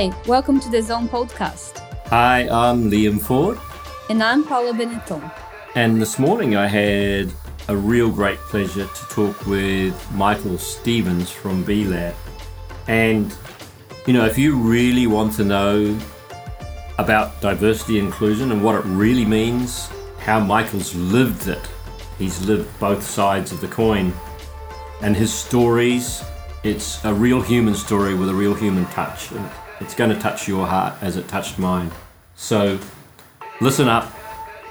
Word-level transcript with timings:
Hi, 0.00 0.10
welcome 0.26 0.58
to 0.60 0.70
the 0.70 0.80
Zone 0.80 1.10
podcast. 1.10 1.80
Hi, 2.06 2.48
I'm 2.48 2.90
Liam 2.90 3.20
Ford. 3.20 3.58
And 4.08 4.22
I'm 4.22 4.44
Paula 4.44 4.72
Benetton. 4.72 5.30
And 5.74 6.00
this 6.00 6.18
morning 6.18 6.56
I 6.56 6.68
had 6.68 7.30
a 7.68 7.76
real 7.76 8.10
great 8.10 8.38
pleasure 8.38 8.86
to 8.86 9.04
talk 9.10 9.44
with 9.44 9.94
Michael 10.12 10.56
Stevens 10.56 11.30
from 11.30 11.64
B 11.64 11.84
Lab. 11.84 12.14
And, 12.88 13.36
you 14.06 14.14
know, 14.14 14.24
if 14.24 14.38
you 14.38 14.56
really 14.56 15.06
want 15.06 15.34
to 15.34 15.44
know 15.44 15.98
about 16.96 17.38
diversity 17.42 17.98
inclusion 17.98 18.52
and 18.52 18.64
what 18.64 18.76
it 18.76 18.86
really 18.86 19.26
means, 19.26 19.90
how 20.18 20.40
Michael's 20.40 20.94
lived 20.94 21.46
it, 21.46 21.68
he's 22.16 22.40
lived 22.46 22.70
both 22.80 23.02
sides 23.02 23.52
of 23.52 23.60
the 23.60 23.68
coin. 23.68 24.14
And 25.02 25.14
his 25.14 25.30
stories, 25.30 26.24
it's 26.62 27.04
a 27.04 27.12
real 27.12 27.42
human 27.42 27.74
story 27.74 28.14
with 28.14 28.30
a 28.30 28.34
real 28.34 28.54
human 28.54 28.86
touch. 28.86 29.30
And 29.32 29.50
it's 29.80 29.94
going 29.94 30.10
to 30.10 30.18
touch 30.18 30.46
your 30.46 30.66
heart 30.66 30.94
as 31.00 31.16
it 31.16 31.26
touched 31.28 31.58
mine. 31.58 31.90
So 32.36 32.78
listen 33.60 33.88
up, 33.88 34.12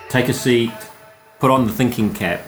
take 0.10 0.30
a 0.30 0.34
seat, 0.34 0.72
put 1.40 1.52
on 1.52 1.66
the 1.66 1.74
thinking 1.74 2.14
cap, 2.14 2.42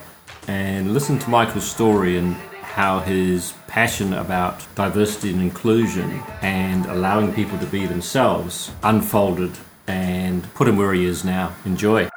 and 0.48 0.94
listen 0.94 1.20
to 1.20 1.30
Michael's 1.30 1.70
story 1.70 2.18
and 2.18 2.36
how 2.62 3.00
his 3.00 3.54
passion 3.68 4.14
about 4.14 4.66
diversity 4.76 5.32
and 5.32 5.42
inclusion 5.42 6.24
and 6.42 6.86
allowing 6.86 7.34
people 7.34 7.58
to 7.60 7.66
be 7.66 7.86
themselves 7.86 8.72
unfolded 8.84 9.52
and 9.88 10.54
put 10.54 10.68
him 10.68 10.78
where 10.78 10.94
he 10.94 11.06
is 11.06 11.26
now. 11.26 11.54
Enjoy. 11.66 12.11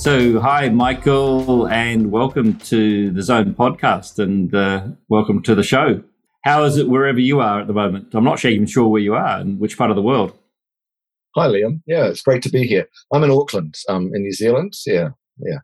So, 0.00 0.40
hi, 0.40 0.70
Michael, 0.70 1.68
and 1.68 2.10
welcome 2.10 2.56
to 2.60 3.10
the 3.10 3.20
Zone 3.20 3.54
podcast 3.54 4.18
and 4.18 4.54
uh, 4.54 4.86
welcome 5.10 5.42
to 5.42 5.54
the 5.54 5.62
show. 5.62 6.02
How 6.42 6.64
is 6.64 6.78
it 6.78 6.88
wherever 6.88 7.20
you 7.20 7.40
are 7.40 7.60
at 7.60 7.66
the 7.66 7.74
moment? 7.74 8.14
I'm 8.14 8.24
not 8.24 8.38
sure 8.38 8.50
even 8.50 8.64
sure 8.64 8.88
where 8.88 9.02
you 9.02 9.12
are 9.12 9.36
and 9.36 9.60
which 9.60 9.76
part 9.76 9.90
of 9.90 9.96
the 9.96 10.02
world. 10.02 10.32
Hi, 11.36 11.48
Liam. 11.48 11.82
Yeah, 11.86 12.06
it's 12.06 12.22
great 12.22 12.42
to 12.44 12.48
be 12.48 12.66
here. 12.66 12.88
I'm 13.12 13.22
in 13.24 13.30
Auckland, 13.30 13.74
um, 13.90 14.10
in 14.14 14.22
New 14.22 14.32
Zealand. 14.32 14.72
Yeah, 14.86 15.10
yeah. 15.38 15.58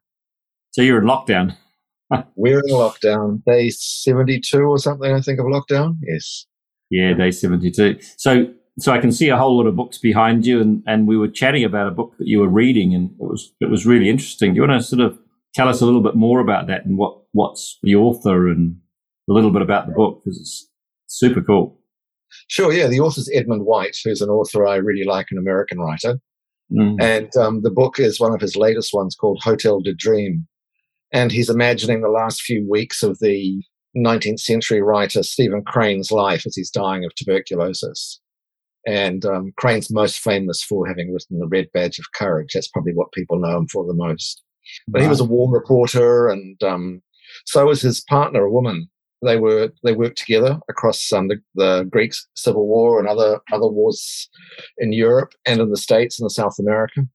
So 0.72 0.82
you're 0.82 1.00
in 1.00 1.08
lockdown. 1.08 1.56
We're 2.36 2.58
in 2.58 2.74
lockdown, 2.74 3.42
day 3.46 3.70
72 3.70 4.58
or 4.58 4.78
something. 4.78 5.14
I 5.14 5.22
think 5.22 5.40
of 5.40 5.46
lockdown. 5.46 5.96
Yes. 6.02 6.44
Yeah, 6.90 7.14
day 7.14 7.30
72. 7.30 8.00
So 8.18 8.52
so 8.78 8.92
I 8.92 8.98
can 8.98 9.12
see 9.12 9.28
a 9.28 9.36
whole 9.36 9.56
lot 9.56 9.66
of 9.66 9.76
books 9.76 9.98
behind 9.98 10.46
you, 10.46 10.60
and, 10.60 10.82
and 10.86 11.06
we 11.06 11.16
were 11.16 11.28
chatting 11.28 11.64
about 11.64 11.88
a 11.88 11.92
book 11.92 12.14
that 12.18 12.28
you 12.28 12.40
were 12.40 12.48
reading, 12.48 12.94
and 12.94 13.10
it 13.10 13.24
was 13.24 13.52
it 13.60 13.70
was 13.70 13.86
really 13.86 14.08
interesting. 14.08 14.52
Do 14.52 14.60
you 14.60 14.68
want 14.68 14.80
to 14.80 14.86
sort 14.86 15.00
of 15.00 15.18
tell 15.54 15.68
us 15.68 15.80
a 15.80 15.86
little 15.86 16.02
bit 16.02 16.14
more 16.14 16.40
about 16.40 16.66
that 16.66 16.84
and 16.84 16.98
what 16.98 17.16
what's 17.32 17.78
the 17.82 17.94
author 17.94 18.48
and 18.48 18.76
a 19.28 19.32
little 19.32 19.50
bit 19.50 19.62
about 19.62 19.86
the 19.86 19.92
book 19.92 20.22
because 20.22 20.38
it's 20.38 20.68
super 21.08 21.42
cool. 21.42 21.80
Sure, 22.48 22.72
yeah. 22.72 22.86
The 22.86 23.00
author's 23.00 23.30
Edmund 23.32 23.64
White, 23.64 23.96
who's 24.04 24.20
an 24.20 24.28
author 24.28 24.66
I 24.66 24.76
really 24.76 25.04
like, 25.04 25.28
an 25.30 25.38
American 25.38 25.78
writer, 25.78 26.18
mm. 26.70 26.96
and 27.00 27.34
um, 27.36 27.62
the 27.62 27.70
book 27.70 27.98
is 27.98 28.20
one 28.20 28.34
of 28.34 28.40
his 28.40 28.56
latest 28.56 28.92
ones 28.92 29.14
called 29.14 29.40
Hotel 29.42 29.80
de 29.80 29.94
Dream, 29.94 30.46
and 31.12 31.32
he's 31.32 31.48
imagining 31.48 32.02
the 32.02 32.08
last 32.08 32.42
few 32.42 32.68
weeks 32.68 33.02
of 33.02 33.18
the 33.20 33.62
19th 33.96 34.40
century 34.40 34.82
writer 34.82 35.22
Stephen 35.22 35.62
Crane's 35.62 36.12
life 36.12 36.44
as 36.46 36.54
he's 36.54 36.70
dying 36.70 37.04
of 37.04 37.14
tuberculosis. 37.14 38.20
And 38.86 39.24
um, 39.24 39.52
Crane's 39.56 39.90
most 39.90 40.20
famous 40.20 40.62
for 40.62 40.86
having 40.86 41.12
written 41.12 41.38
The 41.38 41.48
Red 41.48 41.68
Badge 41.74 41.98
of 41.98 42.12
Courage. 42.14 42.52
That's 42.54 42.68
probably 42.68 42.94
what 42.94 43.12
people 43.12 43.38
know 43.38 43.58
him 43.58 43.66
for 43.66 43.84
the 43.84 43.94
most. 43.94 44.42
But 44.88 45.02
he 45.02 45.08
was 45.08 45.20
a 45.20 45.24
war 45.24 45.52
reporter, 45.52 46.28
and 46.28 46.60
um, 46.62 47.02
so 47.44 47.66
was 47.66 47.82
his 47.82 48.00
partner, 48.00 48.44
a 48.44 48.50
woman. 48.50 48.88
They 49.22 49.38
were 49.38 49.72
they 49.82 49.92
worked 49.92 50.18
together 50.18 50.60
across 50.68 51.12
um, 51.12 51.28
the, 51.28 51.36
the 51.54 51.84
Greek 51.90 52.12
Civil 52.34 52.66
War 52.66 52.98
and 52.98 53.08
other 53.08 53.40
other 53.52 53.66
wars 53.66 54.28
in 54.78 54.92
Europe 54.92 55.32
and 55.46 55.60
in 55.60 55.70
the 55.70 55.76
States 55.76 56.18
and 56.20 56.26
the 56.26 56.30
South 56.30 56.56
America. 56.58 57.06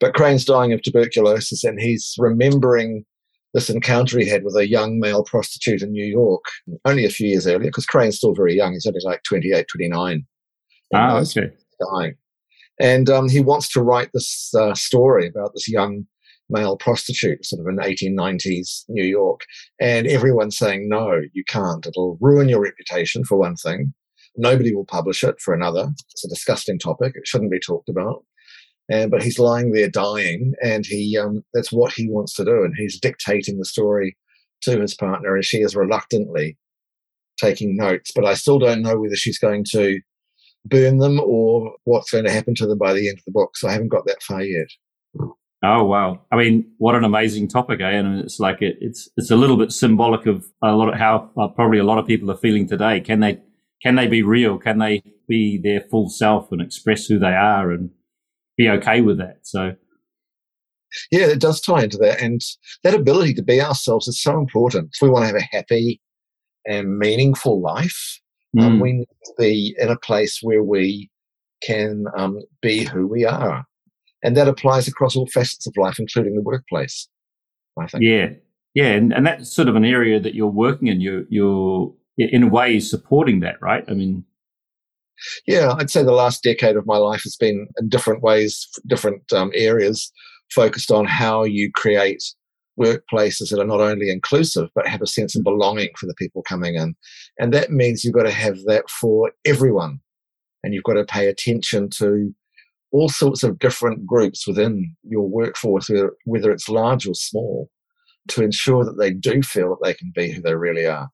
But 0.00 0.14
Crane's 0.14 0.44
dying 0.44 0.72
of 0.72 0.82
tuberculosis, 0.82 1.64
and 1.64 1.80
he's 1.80 2.14
remembering 2.18 3.04
this 3.54 3.70
encounter 3.70 4.18
he 4.18 4.28
had 4.28 4.44
with 4.44 4.56
a 4.56 4.68
young 4.68 4.98
male 4.98 5.24
prostitute 5.24 5.82
in 5.82 5.92
New 5.92 6.04
York 6.04 6.44
only 6.84 7.04
a 7.04 7.10
few 7.10 7.28
years 7.28 7.46
earlier, 7.46 7.68
because 7.68 7.86
Crane's 7.86 8.16
still 8.16 8.34
very 8.34 8.54
young. 8.54 8.72
He's 8.72 8.86
only 8.86 9.00
like 9.04 9.22
28, 9.24 9.66
29. 9.70 10.26
Ah, 10.92 11.18
okay. 11.18 11.50
Dying. 11.92 12.14
And 12.80 13.08
um, 13.10 13.28
he 13.28 13.40
wants 13.40 13.68
to 13.70 13.82
write 13.82 14.10
this 14.12 14.52
uh, 14.54 14.74
story 14.74 15.28
about 15.28 15.52
this 15.54 15.68
young 15.68 16.06
male 16.48 16.76
prostitute, 16.76 17.44
sort 17.44 17.60
of 17.60 17.66
in 17.66 17.76
1890s 17.76 18.84
New 18.88 19.04
York. 19.04 19.42
And 19.80 20.06
everyone's 20.06 20.56
saying, 20.56 20.88
no, 20.88 21.20
you 21.32 21.44
can't. 21.46 21.86
It'll 21.86 22.18
ruin 22.20 22.48
your 22.48 22.60
reputation, 22.60 23.24
for 23.24 23.38
one 23.38 23.56
thing. 23.56 23.92
Nobody 24.36 24.74
will 24.74 24.84
publish 24.84 25.22
it, 25.24 25.40
for 25.40 25.54
another. 25.54 25.90
It's 26.10 26.24
a 26.24 26.28
disgusting 26.28 26.78
topic. 26.78 27.12
It 27.14 27.26
shouldn't 27.26 27.50
be 27.50 27.60
talked 27.60 27.88
about. 27.88 28.24
And, 28.90 29.10
but 29.10 29.22
he's 29.22 29.38
lying 29.38 29.72
there 29.72 29.88
dying, 29.88 30.54
and 30.62 30.84
he 30.84 31.16
um, 31.16 31.44
that's 31.54 31.72
what 31.72 31.92
he 31.92 32.10
wants 32.10 32.34
to 32.34 32.44
do. 32.44 32.64
And 32.64 32.74
he's 32.76 32.98
dictating 32.98 33.58
the 33.58 33.64
story 33.64 34.16
to 34.62 34.80
his 34.80 34.94
partner, 34.94 35.34
and 35.34 35.44
she 35.44 35.58
is 35.58 35.76
reluctantly 35.76 36.58
taking 37.38 37.76
notes. 37.76 38.10
But 38.14 38.24
I 38.24 38.34
still 38.34 38.58
don't 38.58 38.82
know 38.82 38.98
whether 38.98 39.16
she's 39.16 39.38
going 39.38 39.64
to 39.70 40.00
burn 40.64 40.98
them 40.98 41.20
or 41.20 41.74
what's 41.84 42.10
going 42.10 42.24
to 42.24 42.30
happen 42.30 42.54
to 42.56 42.66
them 42.66 42.78
by 42.78 42.92
the 42.92 43.08
end 43.08 43.18
of 43.18 43.24
the 43.24 43.32
book. 43.32 43.56
So 43.56 43.68
I 43.68 43.72
haven't 43.72 43.88
got 43.88 44.06
that 44.06 44.22
far 44.22 44.42
yet. 44.42 44.68
Oh 45.64 45.84
wow! 45.84 46.20
I 46.32 46.36
mean, 46.36 46.72
what 46.78 46.96
an 46.96 47.04
amazing 47.04 47.46
topic, 47.46 47.80
eh? 47.80 47.90
And 47.90 48.18
it's 48.18 48.40
like 48.40 48.60
it, 48.62 48.78
it's 48.80 49.08
it's 49.16 49.30
a 49.30 49.36
little 49.36 49.56
bit 49.56 49.70
symbolic 49.70 50.26
of 50.26 50.44
a 50.60 50.72
lot 50.72 50.92
of 50.92 50.98
how 50.98 51.30
uh, 51.40 51.46
probably 51.48 51.78
a 51.78 51.84
lot 51.84 51.98
of 51.98 52.06
people 52.06 52.32
are 52.32 52.36
feeling 52.36 52.66
today. 52.66 53.00
Can 53.00 53.20
they 53.20 53.40
can 53.80 53.94
they 53.94 54.08
be 54.08 54.22
real? 54.22 54.58
Can 54.58 54.78
they 54.78 55.02
be 55.28 55.58
their 55.58 55.82
full 55.82 56.08
self 56.08 56.50
and 56.50 56.60
express 56.60 57.06
who 57.06 57.18
they 57.18 57.34
are 57.34 57.70
and 57.70 57.90
be 58.56 58.68
okay 58.70 59.02
with 59.02 59.18
that? 59.18 59.38
So, 59.42 59.76
yeah, 61.12 61.26
it 61.26 61.40
does 61.40 61.60
tie 61.60 61.84
into 61.84 61.98
that, 61.98 62.20
and 62.20 62.40
that 62.82 62.94
ability 62.94 63.34
to 63.34 63.42
be 63.42 63.60
ourselves 63.60 64.08
is 64.08 64.20
so 64.20 64.38
important. 64.38 64.90
If 64.94 65.00
we 65.00 65.10
want 65.10 65.22
to 65.22 65.26
have 65.28 65.36
a 65.36 65.56
happy 65.56 66.00
and 66.66 66.98
meaningful 66.98 67.60
life, 67.60 68.20
Mm. 68.56 68.62
Um, 68.62 68.80
we 68.80 68.92
need 68.92 69.08
to 69.24 69.32
be 69.38 69.74
in 69.78 69.88
a 69.88 69.98
place 69.98 70.40
where 70.42 70.62
we 70.62 71.10
can 71.62 72.04
um, 72.16 72.40
be 72.60 72.84
who 72.84 73.06
we 73.06 73.24
are. 73.24 73.64
And 74.22 74.36
that 74.36 74.48
applies 74.48 74.86
across 74.86 75.16
all 75.16 75.26
facets 75.26 75.66
of 75.66 75.76
life, 75.76 75.98
including 75.98 76.36
the 76.36 76.42
workplace, 76.42 77.08
I 77.78 77.86
think. 77.86 78.04
Yeah. 78.04 78.30
Yeah. 78.74 78.92
And, 78.92 79.12
and 79.12 79.26
that's 79.26 79.54
sort 79.54 79.68
of 79.68 79.76
an 79.76 79.84
area 79.84 80.20
that 80.20 80.34
you're 80.34 80.46
working 80.46 80.88
in. 80.88 81.00
You're, 81.00 81.24
you're 81.28 81.92
in 82.16 82.44
a 82.44 82.48
way 82.48 82.78
supporting 82.80 83.40
that, 83.40 83.60
right? 83.60 83.84
I 83.88 83.94
mean, 83.94 84.24
yeah, 85.46 85.74
I'd 85.76 85.90
say 85.90 86.02
the 86.02 86.12
last 86.12 86.42
decade 86.42 86.76
of 86.76 86.86
my 86.86 86.96
life 86.96 87.22
has 87.22 87.36
been 87.36 87.68
in 87.78 87.88
different 87.88 88.22
ways, 88.22 88.68
different 88.86 89.32
um, 89.32 89.50
areas 89.54 90.12
focused 90.50 90.90
on 90.90 91.04
how 91.04 91.44
you 91.44 91.70
create 91.72 92.22
workplaces 92.80 93.50
that 93.50 93.60
are 93.60 93.66
not 93.66 93.80
only 93.80 94.10
inclusive 94.10 94.68
but 94.74 94.86
have 94.86 95.02
a 95.02 95.06
sense 95.06 95.36
of 95.36 95.44
belonging 95.44 95.90
for 95.98 96.06
the 96.06 96.14
people 96.14 96.42
coming 96.42 96.74
in. 96.74 96.94
And 97.38 97.52
that 97.52 97.70
means 97.70 98.04
you've 98.04 98.14
got 98.14 98.22
to 98.22 98.30
have 98.30 98.62
that 98.64 98.88
for 98.88 99.32
everyone. 99.44 100.00
And 100.64 100.72
you've 100.72 100.84
got 100.84 100.94
to 100.94 101.04
pay 101.04 101.26
attention 101.26 101.90
to 101.98 102.32
all 102.92 103.08
sorts 103.08 103.42
of 103.42 103.58
different 103.58 104.06
groups 104.06 104.46
within 104.46 104.94
your 105.02 105.28
workforce, 105.28 105.90
whether 106.24 106.50
it's 106.50 106.68
large 106.68 107.06
or 107.06 107.14
small, 107.14 107.68
to 108.28 108.42
ensure 108.42 108.84
that 108.84 108.98
they 108.98 109.10
do 109.10 109.42
feel 109.42 109.70
that 109.70 109.80
they 109.82 109.94
can 109.94 110.12
be 110.14 110.30
who 110.30 110.40
they 110.40 110.54
really 110.54 110.86
are. 110.86 111.10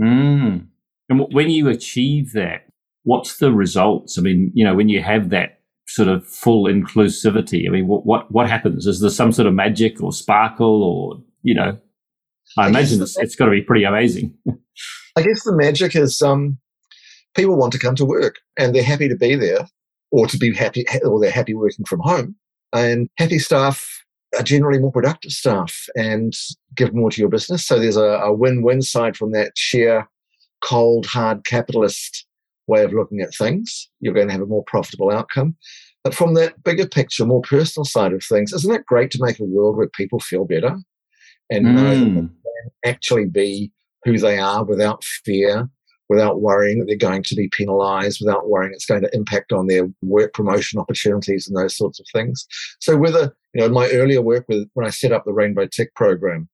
Mm. 0.00 0.66
And 1.08 1.26
when 1.32 1.50
you 1.50 1.68
achieve 1.68 2.32
that, 2.32 2.66
what's 3.04 3.36
the 3.36 3.52
results? 3.52 4.18
I 4.18 4.22
mean, 4.22 4.50
you 4.54 4.64
know, 4.64 4.74
when 4.74 4.88
you 4.88 5.02
have 5.02 5.30
that 5.30 5.55
sort 5.88 6.08
of 6.08 6.26
full 6.26 6.64
inclusivity? 6.64 7.66
I 7.66 7.70
mean, 7.70 7.86
what 7.86 8.06
what 8.06 8.30
what 8.30 8.48
happens? 8.48 8.86
Is 8.86 9.00
there 9.00 9.10
some 9.10 9.32
sort 9.32 9.46
of 9.46 9.54
magic 9.54 10.02
or 10.02 10.12
sparkle, 10.12 10.82
or 10.82 11.22
you 11.42 11.54
know? 11.54 11.78
I, 12.58 12.64
I 12.64 12.68
imagine 12.68 13.02
it's, 13.02 13.18
it's 13.18 13.34
got 13.34 13.46
to 13.46 13.50
be 13.50 13.62
pretty 13.62 13.84
amazing. 13.84 14.32
I 15.16 15.22
guess 15.22 15.44
the 15.44 15.56
magic 15.56 15.96
is 15.96 16.20
um, 16.22 16.58
people 17.34 17.56
want 17.56 17.72
to 17.72 17.78
come 17.78 17.94
to 17.96 18.04
work 18.04 18.36
and 18.58 18.74
they're 18.74 18.82
happy 18.82 19.08
to 19.08 19.16
be 19.16 19.34
there, 19.34 19.66
or 20.10 20.26
to 20.26 20.38
be 20.38 20.54
happy, 20.54 20.84
or 21.04 21.20
they're 21.20 21.30
happy 21.30 21.54
working 21.54 21.84
from 21.84 22.00
home. 22.00 22.36
And 22.72 23.08
happy 23.16 23.38
staff 23.38 24.04
are 24.36 24.42
generally 24.42 24.78
more 24.78 24.92
productive 24.92 25.30
staff 25.30 25.86
and 25.94 26.32
give 26.74 26.94
more 26.94 27.10
to 27.10 27.20
your 27.20 27.30
business. 27.30 27.66
So 27.66 27.78
there's 27.78 27.96
a, 27.96 28.02
a 28.02 28.32
win-win 28.32 28.82
side 28.82 29.16
from 29.16 29.32
that 29.32 29.52
sheer 29.56 30.08
cold, 30.62 31.06
hard 31.06 31.44
capitalist 31.44 32.26
way 32.66 32.84
of 32.84 32.92
looking 32.92 33.20
at 33.20 33.34
things. 33.34 33.88
You're 34.00 34.14
going 34.14 34.28
to 34.28 34.32
have 34.32 34.42
a 34.42 34.46
more 34.46 34.64
profitable 34.64 35.10
outcome. 35.10 35.56
But 36.04 36.14
from 36.14 36.34
that 36.34 36.62
bigger 36.62 36.86
picture, 36.86 37.26
more 37.26 37.42
personal 37.42 37.84
side 37.84 38.12
of 38.12 38.22
things, 38.22 38.52
isn't 38.52 38.74
it 38.74 38.86
great 38.86 39.10
to 39.12 39.22
make 39.22 39.40
a 39.40 39.44
world 39.44 39.76
where 39.76 39.88
people 39.88 40.20
feel 40.20 40.44
better 40.44 40.76
and 41.50 41.66
mm. 41.66 41.74
know 41.74 41.90
that 41.90 42.04
they 42.04 42.14
can 42.14 42.30
actually 42.84 43.26
be 43.26 43.72
who 44.04 44.18
they 44.18 44.38
are 44.38 44.64
without 44.64 45.02
fear 45.02 45.68
without 46.08 46.40
worrying 46.40 46.78
that 46.78 46.86
they're 46.86 46.96
going 46.96 47.22
to 47.22 47.34
be 47.34 47.48
penalized, 47.48 48.20
without 48.24 48.48
worrying 48.48 48.72
it's 48.72 48.86
going 48.86 49.02
to 49.02 49.14
impact 49.14 49.52
on 49.52 49.66
their 49.66 49.88
work 50.02 50.32
promotion 50.34 50.78
opportunities 50.78 51.48
and 51.48 51.56
those 51.56 51.76
sorts 51.76 51.98
of 51.98 52.06
things. 52.12 52.46
So 52.80 52.96
whether, 52.96 53.34
you 53.54 53.60
know, 53.60 53.66
in 53.66 53.72
my 53.72 53.88
earlier 53.90 54.22
work 54.22 54.44
with 54.48 54.68
when 54.74 54.86
I 54.86 54.90
set 54.90 55.12
up 55.12 55.24
the 55.24 55.32
Rainbow 55.32 55.66
Tick 55.66 55.94
program, 55.94 56.48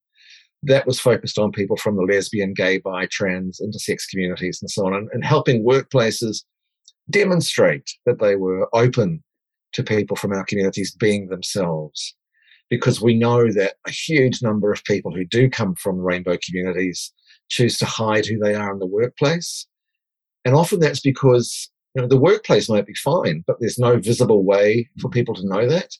that 0.63 0.85
was 0.85 0.99
focused 0.99 1.37
on 1.37 1.51
people 1.51 1.77
from 1.77 1.95
the 1.95 2.03
lesbian, 2.03 2.53
gay, 2.53 2.77
bi, 2.77 3.07
trans, 3.11 3.59
intersex 3.61 4.03
communities 4.09 4.59
and 4.61 4.69
so 4.69 4.85
on, 4.85 4.93
and, 4.93 5.09
and 5.13 5.25
helping 5.25 5.65
workplaces 5.65 6.43
demonstrate 7.09 7.89
that 8.05 8.19
they 8.19 8.35
were 8.35 8.67
open 8.73 9.23
to 9.73 9.83
people 9.83 10.15
from 10.15 10.31
our 10.31 10.45
communities 10.45 10.95
being 10.95 11.27
themselves. 11.27 12.15
Because 12.69 13.01
we 13.01 13.13
know 13.13 13.51
that 13.51 13.75
a 13.85 13.91
huge 13.91 14.41
number 14.41 14.71
of 14.71 14.83
people 14.85 15.13
who 15.13 15.25
do 15.25 15.49
come 15.49 15.75
from 15.75 15.99
rainbow 15.99 16.37
communities 16.43 17.13
choose 17.49 17.77
to 17.77 17.85
hide 17.85 18.25
who 18.25 18.39
they 18.39 18.55
are 18.55 18.71
in 18.71 18.79
the 18.79 18.87
workplace. 18.87 19.67
And 20.45 20.55
often 20.55 20.79
that's 20.79 21.01
because 21.01 21.69
you 21.95 22.01
know, 22.01 22.07
the 22.07 22.19
workplace 22.19 22.69
might 22.69 22.87
be 22.87 22.95
fine, 22.95 23.43
but 23.45 23.57
there's 23.59 23.77
no 23.77 23.97
visible 23.99 24.43
way 24.43 24.89
for 25.01 25.09
people 25.09 25.35
to 25.35 25.47
know 25.47 25.67
that. 25.67 25.91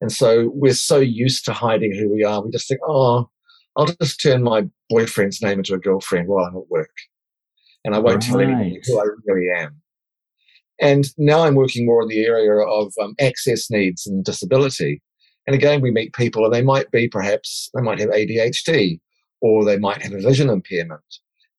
And 0.00 0.12
so 0.12 0.50
we're 0.54 0.74
so 0.74 0.98
used 0.98 1.44
to 1.46 1.52
hiding 1.52 1.94
who 1.94 2.10
we 2.12 2.24
are, 2.24 2.42
we 2.42 2.50
just 2.50 2.68
think, 2.68 2.80
oh, 2.86 3.28
I'll 3.76 3.86
just 4.00 4.20
turn 4.20 4.42
my 4.42 4.66
boyfriend's 4.88 5.42
name 5.42 5.58
into 5.58 5.74
a 5.74 5.78
girlfriend 5.78 6.28
while 6.28 6.44
I'm 6.44 6.56
at 6.56 6.70
work. 6.70 6.94
And 7.84 7.94
I 7.94 7.98
won't 7.98 8.16
right. 8.16 8.22
tell 8.22 8.40
anyone 8.40 8.80
who 8.84 8.98
I 8.98 9.04
really 9.26 9.48
am. 9.56 9.80
And 10.80 11.06
now 11.16 11.44
I'm 11.44 11.54
working 11.54 11.86
more 11.86 12.02
in 12.02 12.08
the 12.08 12.24
area 12.24 12.52
of 12.66 12.92
um, 13.00 13.14
access 13.20 13.70
needs 13.70 14.06
and 14.06 14.24
disability. 14.24 15.02
And 15.46 15.54
again, 15.54 15.80
we 15.80 15.90
meet 15.90 16.12
people 16.12 16.44
and 16.44 16.52
they 16.52 16.62
might 16.62 16.90
be 16.90 17.08
perhaps, 17.08 17.70
they 17.74 17.82
might 17.82 18.00
have 18.00 18.10
ADHD 18.10 19.00
or 19.40 19.64
they 19.64 19.78
might 19.78 20.02
have 20.02 20.12
a 20.12 20.20
vision 20.20 20.50
impairment. 20.50 21.02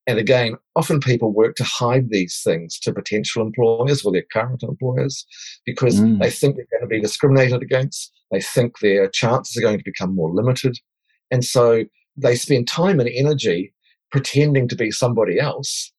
And 0.06 0.20
again, 0.20 0.56
often 0.76 1.00
people 1.00 1.34
work 1.34 1.56
to 1.56 1.64
hide 1.64 2.10
these 2.10 2.42
things 2.42 2.80
to 2.80 2.94
potential 2.94 3.42
employers 3.42 4.06
or 4.06 4.12
their 4.12 4.26
current 4.32 4.64
employers 4.64 5.26
because 5.66 6.00
mm. 6.00 6.20
they 6.22 6.30
think 6.30 6.56
they're 6.56 6.80
going 6.80 6.82
to 6.82 6.88
be 6.88 7.02
discriminated 7.02 7.62
against. 7.62 8.14
They 8.32 8.42
think 8.42 8.80
their 8.80 9.10
chances 9.10 9.58
are 9.58 9.62
going 9.62 9.78
to 9.78 9.84
become 9.84 10.16
more 10.16 10.34
limited. 10.34 10.78
And 11.30 11.44
so 11.44 11.84
they 12.18 12.36
spend 12.36 12.68
time 12.68 13.00
and 13.00 13.10
energy 13.10 13.74
pretending 14.12 14.68
to 14.68 14.76
be 14.76 14.92
somebody 14.92 15.40
else 15.40 15.92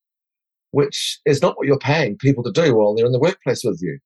which 0.70 1.20
is 1.24 1.40
not 1.42 1.56
what 1.56 1.66
you're 1.66 1.78
paying 1.78 2.16
people 2.16 2.42
to 2.44 2.52
do 2.52 2.74
while 2.74 2.94
they're 2.94 3.06
in 3.06 3.12
the 3.12 3.18
workplace 3.18 3.62
with 3.64 3.80
you. 3.82 3.98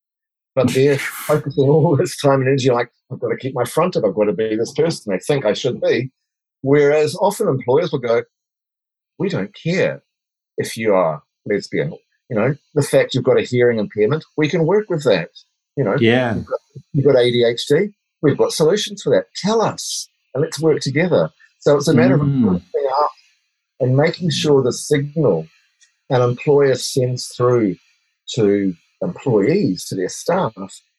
But 0.55 0.73
they're 0.73 0.99
focusing 1.27 1.69
all 1.69 1.97
this 1.97 2.17
time 2.21 2.41
and 2.41 2.49
energy 2.49 2.71
like, 2.71 2.91
I've 3.11 3.21
got 3.21 3.29
to 3.29 3.37
keep 3.37 3.55
my 3.55 3.65
front 3.65 3.97
up, 3.97 4.05
I've 4.05 4.15
got 4.15 4.25
to 4.25 4.33
be 4.33 4.57
this 4.57 4.73
person 4.73 5.13
they 5.13 5.19
think 5.19 5.45
I 5.45 5.53
should 5.53 5.81
be. 5.81 6.11
Whereas 6.63 7.17
often 7.17 7.49
employers 7.49 7.91
will 7.91 7.99
go, 7.99 8.23
We 9.19 9.29
don't 9.29 9.55
care 9.55 10.03
if 10.57 10.77
you 10.77 10.95
are 10.95 11.23
lesbian. 11.47 11.97
You 12.31 12.37
know, 12.37 12.57
the 12.75 12.83
fact 12.83 13.15
you've 13.15 13.25
got 13.25 13.39
a 13.39 13.43
hearing 13.43 13.79
impairment, 13.79 14.25
we 14.37 14.49
can 14.49 14.65
work 14.65 14.89
with 14.89 15.05
that. 15.05 15.31
You 15.77 15.85
know, 15.85 15.97
yeah. 15.99 16.37
You've 16.37 16.47
got, 16.47 16.61
you've 16.93 17.05
got 17.05 17.17
ADHD, 17.17 17.93
we've 18.23 18.39
got 18.39 18.53
solutions 18.53 19.03
for 19.03 19.11
that. 19.11 19.27
Tell 19.37 19.61
us 19.61 20.09
and 20.35 20.43
let's 20.43 20.61
work 20.61 20.81
together. 20.81 21.31
So 21.63 21.77
it's 21.77 21.87
a 21.87 21.95
matter 21.95 22.19
mm. 22.19 22.57
of 22.57 22.57
up 22.57 23.11
and 23.79 23.97
making 23.97 24.31
sure 24.31 24.65
the 24.65 24.73
signal 24.73 25.47
an 26.11 26.21
employer 26.21 26.75
sends 26.75 27.29
through 27.29 27.77
to 28.35 28.75
employees, 29.01 29.85
to 29.85 29.95
their 29.95 30.09
staff, 30.09 30.53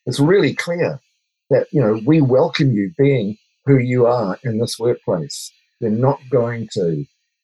is 0.05 0.21
really 0.21 0.55
clear 0.55 1.01
that, 1.49 1.67
you 1.73 1.81
know, 1.81 1.99
we 2.05 2.21
welcome 2.21 2.71
you 2.71 2.93
being 2.97 3.37
who 3.65 3.77
you 3.77 4.05
are 4.05 4.39
in 4.45 4.57
this 4.57 4.79
workplace. 4.79 5.51
We're 5.81 5.89
not 5.89 6.21
going 6.31 6.69
to 6.75 7.03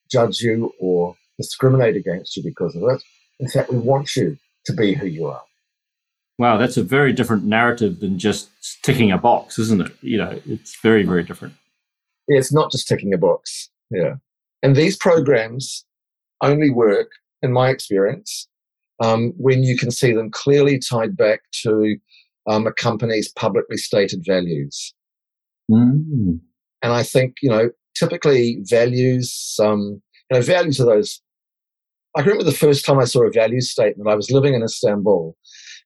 judge 0.09 0.39
you 0.39 0.71
or 0.79 1.17
discriminate 1.37 1.97
against 1.97 2.37
you 2.37 2.43
because 2.43 2.73
of 2.73 2.83
it. 2.83 3.03
In 3.41 3.49
fact, 3.49 3.69
we 3.69 3.79
want 3.79 4.15
you 4.15 4.37
to 4.63 4.71
be 4.73 4.93
who 4.93 5.07
you 5.07 5.27
are. 5.27 5.43
Wow, 6.37 6.55
that's 6.55 6.77
a 6.77 6.83
very 6.83 7.11
different 7.11 7.43
narrative 7.43 7.99
than 7.99 8.17
just 8.17 8.49
ticking 8.81 9.11
a 9.11 9.17
box, 9.17 9.59
isn't 9.59 9.81
it? 9.81 9.91
You 9.99 10.19
know, 10.19 10.41
it's 10.45 10.79
very, 10.79 11.03
very 11.03 11.23
different. 11.23 11.55
It's 12.29 12.53
not 12.53 12.71
just 12.71 12.87
ticking 12.87 13.13
a 13.13 13.17
box. 13.17 13.69
Yeah. 13.91 14.15
And 14.63 14.75
these 14.75 14.95
programs 14.95 15.85
only 16.41 16.69
work 16.69 17.11
in 17.41 17.51
my 17.51 17.69
experience, 17.69 18.47
um, 19.01 19.33
when 19.37 19.63
you 19.63 19.77
can 19.77 19.91
see 19.91 20.13
them 20.13 20.29
clearly 20.31 20.79
tied 20.79 21.15
back 21.15 21.41
to 21.63 21.97
um, 22.47 22.67
a 22.67 22.73
company's 22.73 23.31
publicly 23.31 23.77
stated 23.77 24.23
values. 24.25 24.93
Mm. 25.71 26.39
And 26.81 26.93
I 26.93 27.03
think, 27.03 27.35
you 27.41 27.49
know, 27.49 27.69
typically 27.95 28.59
values, 28.63 29.55
um, 29.61 30.01
you 30.29 30.37
know, 30.37 30.41
values 30.41 30.79
are 30.79 30.85
those. 30.85 31.21
I 32.17 32.21
remember 32.21 32.43
the 32.43 32.51
first 32.51 32.85
time 32.85 32.99
I 32.99 33.05
saw 33.05 33.23
a 33.23 33.31
value 33.31 33.61
statement, 33.61 34.09
I 34.09 34.15
was 34.15 34.31
living 34.31 34.53
in 34.53 34.63
Istanbul 34.63 35.37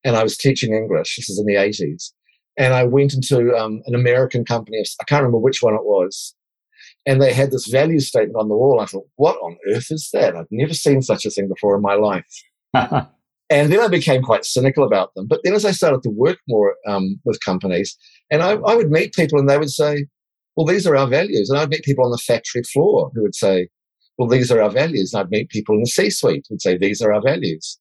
and 0.04 0.16
I 0.16 0.24
was 0.24 0.38
teaching 0.38 0.74
English. 0.74 1.16
This 1.16 1.30
is 1.30 1.40
in 1.40 1.46
the 1.46 1.56
80s. 1.56 2.12
And 2.58 2.74
I 2.74 2.84
went 2.84 3.14
into 3.14 3.56
um, 3.56 3.82
an 3.86 3.96
American 3.96 4.46
company. 4.46 4.84
I 5.02 5.04
can't 5.06 5.22
remember 5.22 5.40
which 5.40 5.62
one 5.62 5.74
it 5.74 5.84
was 5.84 6.36
and 7.06 7.22
they 7.22 7.34
had 7.34 7.52
this 7.52 7.68
value 7.68 8.00
statement 8.00 8.38
on 8.38 8.50
the 8.50 8.56
wall. 8.56 8.80
I 8.80 8.86
thought, 8.86 9.08
what 9.16 9.36
on 9.38 9.58
earth 9.70 9.88
is 9.90 10.10
that? 10.14 10.36
I've 10.36 10.48
never 10.52 10.74
seen 10.74 11.02
such 11.02 11.26
a 11.26 11.30
thing 11.30 11.48
before 11.48 11.76
in 11.76 11.82
my 11.82 11.96
life. 11.96 12.26
and 12.74 13.72
then 13.72 13.80
I 13.80 13.88
became 13.88 14.22
quite 14.22 14.46
cynical 14.46 14.86
about 14.86 15.14
them. 15.16 15.28
But 15.28 15.42
then 15.44 15.54
as 15.54 15.66
I 15.66 15.72
started 15.72 16.02
to 16.04 16.10
work 16.10 16.40
more 16.48 16.76
um, 16.88 17.20
with 17.26 17.44
companies, 17.44 17.98
and 18.32 18.42
I, 18.42 18.52
I, 18.52 18.76
would 18.76 18.90
meet 18.90 19.14
people 19.14 19.38
and 19.38 19.50
they 19.50 19.58
would 19.58 19.70
say, 19.70 20.08
well, 20.56 20.66
these 20.66 20.88
are 20.88 20.96
our 20.96 21.08
values. 21.08 21.50
And 21.50 21.60
I'd 21.60 21.70
meet 21.70 21.84
people 21.84 22.06
on 22.06 22.12
the 22.12 22.18
factory 22.18 22.64
floor 22.64 23.12
who 23.14 23.22
would 23.24 23.36
say, 23.36 23.68
well, 24.18 24.30
these 24.30 24.52
are 24.52 24.62
our 24.62 24.70
values. 24.70 25.14
And 25.14 25.22
I'd 25.22 25.32
meet 25.32 25.50
people 25.50 25.76
in 25.76 25.82
the 25.82 25.88
C 25.88 26.10
suite 26.10 26.46
who'd 26.48 26.62
say, 26.62 26.78
these 26.78 27.02
are 27.02 27.14
our 27.14 27.22
values, 27.22 27.80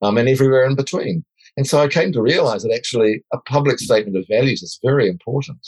um, 0.00 0.16
and 0.16 0.28
everywhere 0.28 0.64
in 0.64 0.76
between. 0.76 1.24
And 1.56 1.66
so 1.66 1.80
I 1.80 1.88
came 1.88 2.12
to 2.12 2.22
realize 2.22 2.62
that 2.62 2.74
actually 2.74 3.24
a 3.32 3.38
public 3.38 3.78
statement 3.78 4.16
of 4.16 4.24
values 4.28 4.62
is 4.62 4.78
very 4.82 5.08
important. 5.08 5.66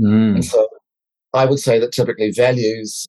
Mm. 0.00 0.34
And 0.36 0.44
so 0.44 0.68
I 1.32 1.46
would 1.46 1.58
say 1.58 1.78
that 1.78 1.92
typically 1.92 2.30
values 2.30 3.06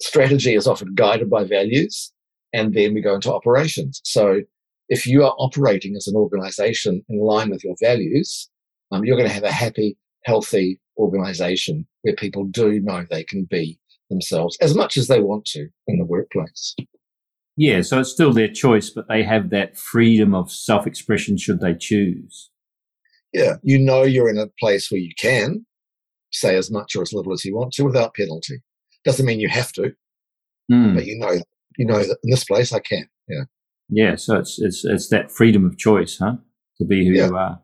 strategy 0.00 0.54
is 0.54 0.66
often 0.66 0.94
guided 0.94 1.30
by 1.30 1.44
values, 1.44 2.12
and 2.52 2.74
then 2.74 2.94
we 2.94 3.00
go 3.00 3.14
into 3.14 3.32
operations. 3.32 4.00
So 4.04 4.40
if 4.88 5.06
you 5.06 5.24
are 5.24 5.34
operating 5.38 5.96
as 5.96 6.06
an 6.06 6.16
organization 6.16 7.02
in 7.08 7.20
line 7.20 7.50
with 7.50 7.64
your 7.64 7.76
values, 7.80 8.48
um, 8.92 9.04
you're 9.04 9.16
going 9.16 9.28
to 9.28 9.34
have 9.34 9.44
a 9.44 9.52
happy, 9.52 9.96
healthy 10.24 10.80
organization 10.98 11.86
where 12.02 12.14
people 12.14 12.44
do 12.44 12.80
know 12.80 13.04
they 13.08 13.24
can 13.24 13.44
be 13.44 13.78
themselves 14.10 14.56
as 14.60 14.74
much 14.74 14.96
as 14.96 15.08
they 15.08 15.20
want 15.20 15.44
to 15.46 15.68
in 15.86 15.98
the 15.98 16.04
workplace. 16.04 16.76
Yeah, 17.56 17.82
so 17.82 18.00
it's 18.00 18.10
still 18.10 18.32
their 18.32 18.48
choice, 18.48 18.90
but 18.90 19.08
they 19.08 19.22
have 19.22 19.50
that 19.50 19.76
freedom 19.76 20.34
of 20.34 20.50
self 20.50 20.86
expression 20.86 21.36
should 21.36 21.60
they 21.60 21.74
choose. 21.74 22.50
Yeah, 23.32 23.54
you 23.62 23.78
know 23.78 24.02
you're 24.02 24.28
in 24.28 24.38
a 24.38 24.48
place 24.58 24.90
where 24.90 25.00
you 25.00 25.12
can, 25.18 25.64
say 26.32 26.56
as 26.56 26.70
much 26.70 26.96
or 26.96 27.02
as 27.02 27.12
little 27.12 27.32
as 27.32 27.44
you 27.44 27.54
want 27.54 27.72
to 27.74 27.84
without 27.84 28.14
penalty. 28.14 28.62
Doesn't 29.04 29.26
mean 29.26 29.40
you 29.40 29.48
have 29.48 29.72
to, 29.72 29.92
mm. 30.70 30.94
but 30.94 31.04
you 31.04 31.18
know, 31.18 31.32
you 31.78 31.86
know 31.86 31.98
that 31.98 32.18
in 32.24 32.30
this 32.30 32.44
place 32.44 32.72
I 32.72 32.80
can. 32.80 33.08
Yeah. 33.28 33.44
Yeah. 33.88 34.16
So 34.16 34.38
it's 34.38 34.60
it's 34.60 34.84
it's 34.84 35.08
that 35.08 35.30
freedom 35.30 35.64
of 35.64 35.78
choice, 35.78 36.18
huh? 36.18 36.36
To 36.78 36.84
be 36.84 37.06
who 37.06 37.12
yeah. 37.12 37.26
you 37.26 37.36
are. 37.36 37.60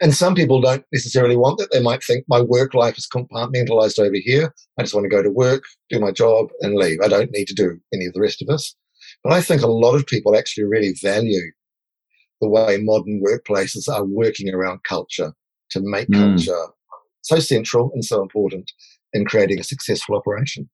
And 0.00 0.14
some 0.14 0.34
people 0.34 0.60
don't 0.60 0.84
necessarily 0.92 1.36
want 1.36 1.58
that. 1.58 1.70
They 1.70 1.80
might 1.80 2.02
think 2.02 2.24
my 2.28 2.40
work 2.40 2.74
life 2.74 2.98
is 2.98 3.06
compartmentalized 3.06 3.98
over 3.98 4.16
here. 4.16 4.52
I 4.78 4.82
just 4.82 4.94
want 4.94 5.04
to 5.04 5.08
go 5.08 5.22
to 5.22 5.30
work, 5.30 5.62
do 5.88 6.00
my 6.00 6.10
job, 6.10 6.48
and 6.60 6.74
leave. 6.74 6.98
I 7.02 7.08
don't 7.08 7.30
need 7.30 7.46
to 7.46 7.54
do 7.54 7.78
any 7.92 8.06
of 8.06 8.12
the 8.12 8.20
rest 8.20 8.42
of 8.42 8.48
this. 8.48 8.74
But 9.22 9.32
I 9.32 9.40
think 9.40 9.62
a 9.62 9.68
lot 9.68 9.94
of 9.94 10.06
people 10.06 10.36
actually 10.36 10.64
really 10.64 10.94
value 11.00 11.50
the 12.40 12.48
way 12.48 12.78
modern 12.80 13.22
workplaces 13.22 13.88
are 13.88 14.04
working 14.04 14.52
around 14.52 14.82
culture 14.82 15.32
to 15.70 15.80
make 15.80 16.08
mm. 16.08 16.18
culture 16.18 16.72
so 17.22 17.38
central 17.38 17.90
and 17.94 18.04
so 18.04 18.20
important 18.20 18.70
in 19.12 19.24
creating 19.24 19.60
a 19.60 19.64
successful 19.64 20.16
operation. 20.16 20.68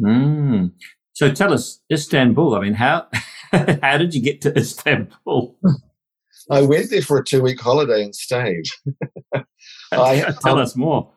Mm. 0.00 0.72
So 1.12 1.30
tell 1.30 1.52
us, 1.52 1.80
Istanbul. 1.92 2.54
I 2.54 2.60
mean, 2.60 2.74
how 2.74 3.06
how 3.52 3.98
did 3.98 4.14
you 4.14 4.22
get 4.22 4.40
to 4.42 4.56
Istanbul? 4.56 5.56
I 6.50 6.62
went 6.62 6.90
there 6.90 7.02
for 7.02 7.18
a 7.18 7.24
two 7.24 7.42
week 7.42 7.60
holiday 7.60 8.02
and 8.02 8.14
stayed. 8.14 8.64
I, 9.92 10.32
tell 10.42 10.54
um, 10.54 10.58
us 10.58 10.76
more. 10.76 11.10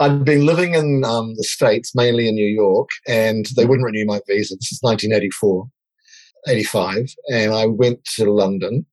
I'd 0.00 0.24
been 0.24 0.46
living 0.46 0.74
in 0.74 1.02
um, 1.04 1.34
the 1.36 1.44
States, 1.44 1.94
mainly 1.94 2.28
in 2.28 2.34
New 2.34 2.46
York, 2.46 2.90
and 3.06 3.46
they 3.56 3.64
wouldn't 3.64 3.84
renew 3.84 4.04
my 4.04 4.20
visa. 4.28 4.54
This 4.54 4.72
is 4.72 4.78
1984, 4.82 5.66
85. 6.46 7.14
And 7.32 7.52
I 7.52 7.66
went 7.66 8.04
to 8.16 8.30
London, 8.30 8.86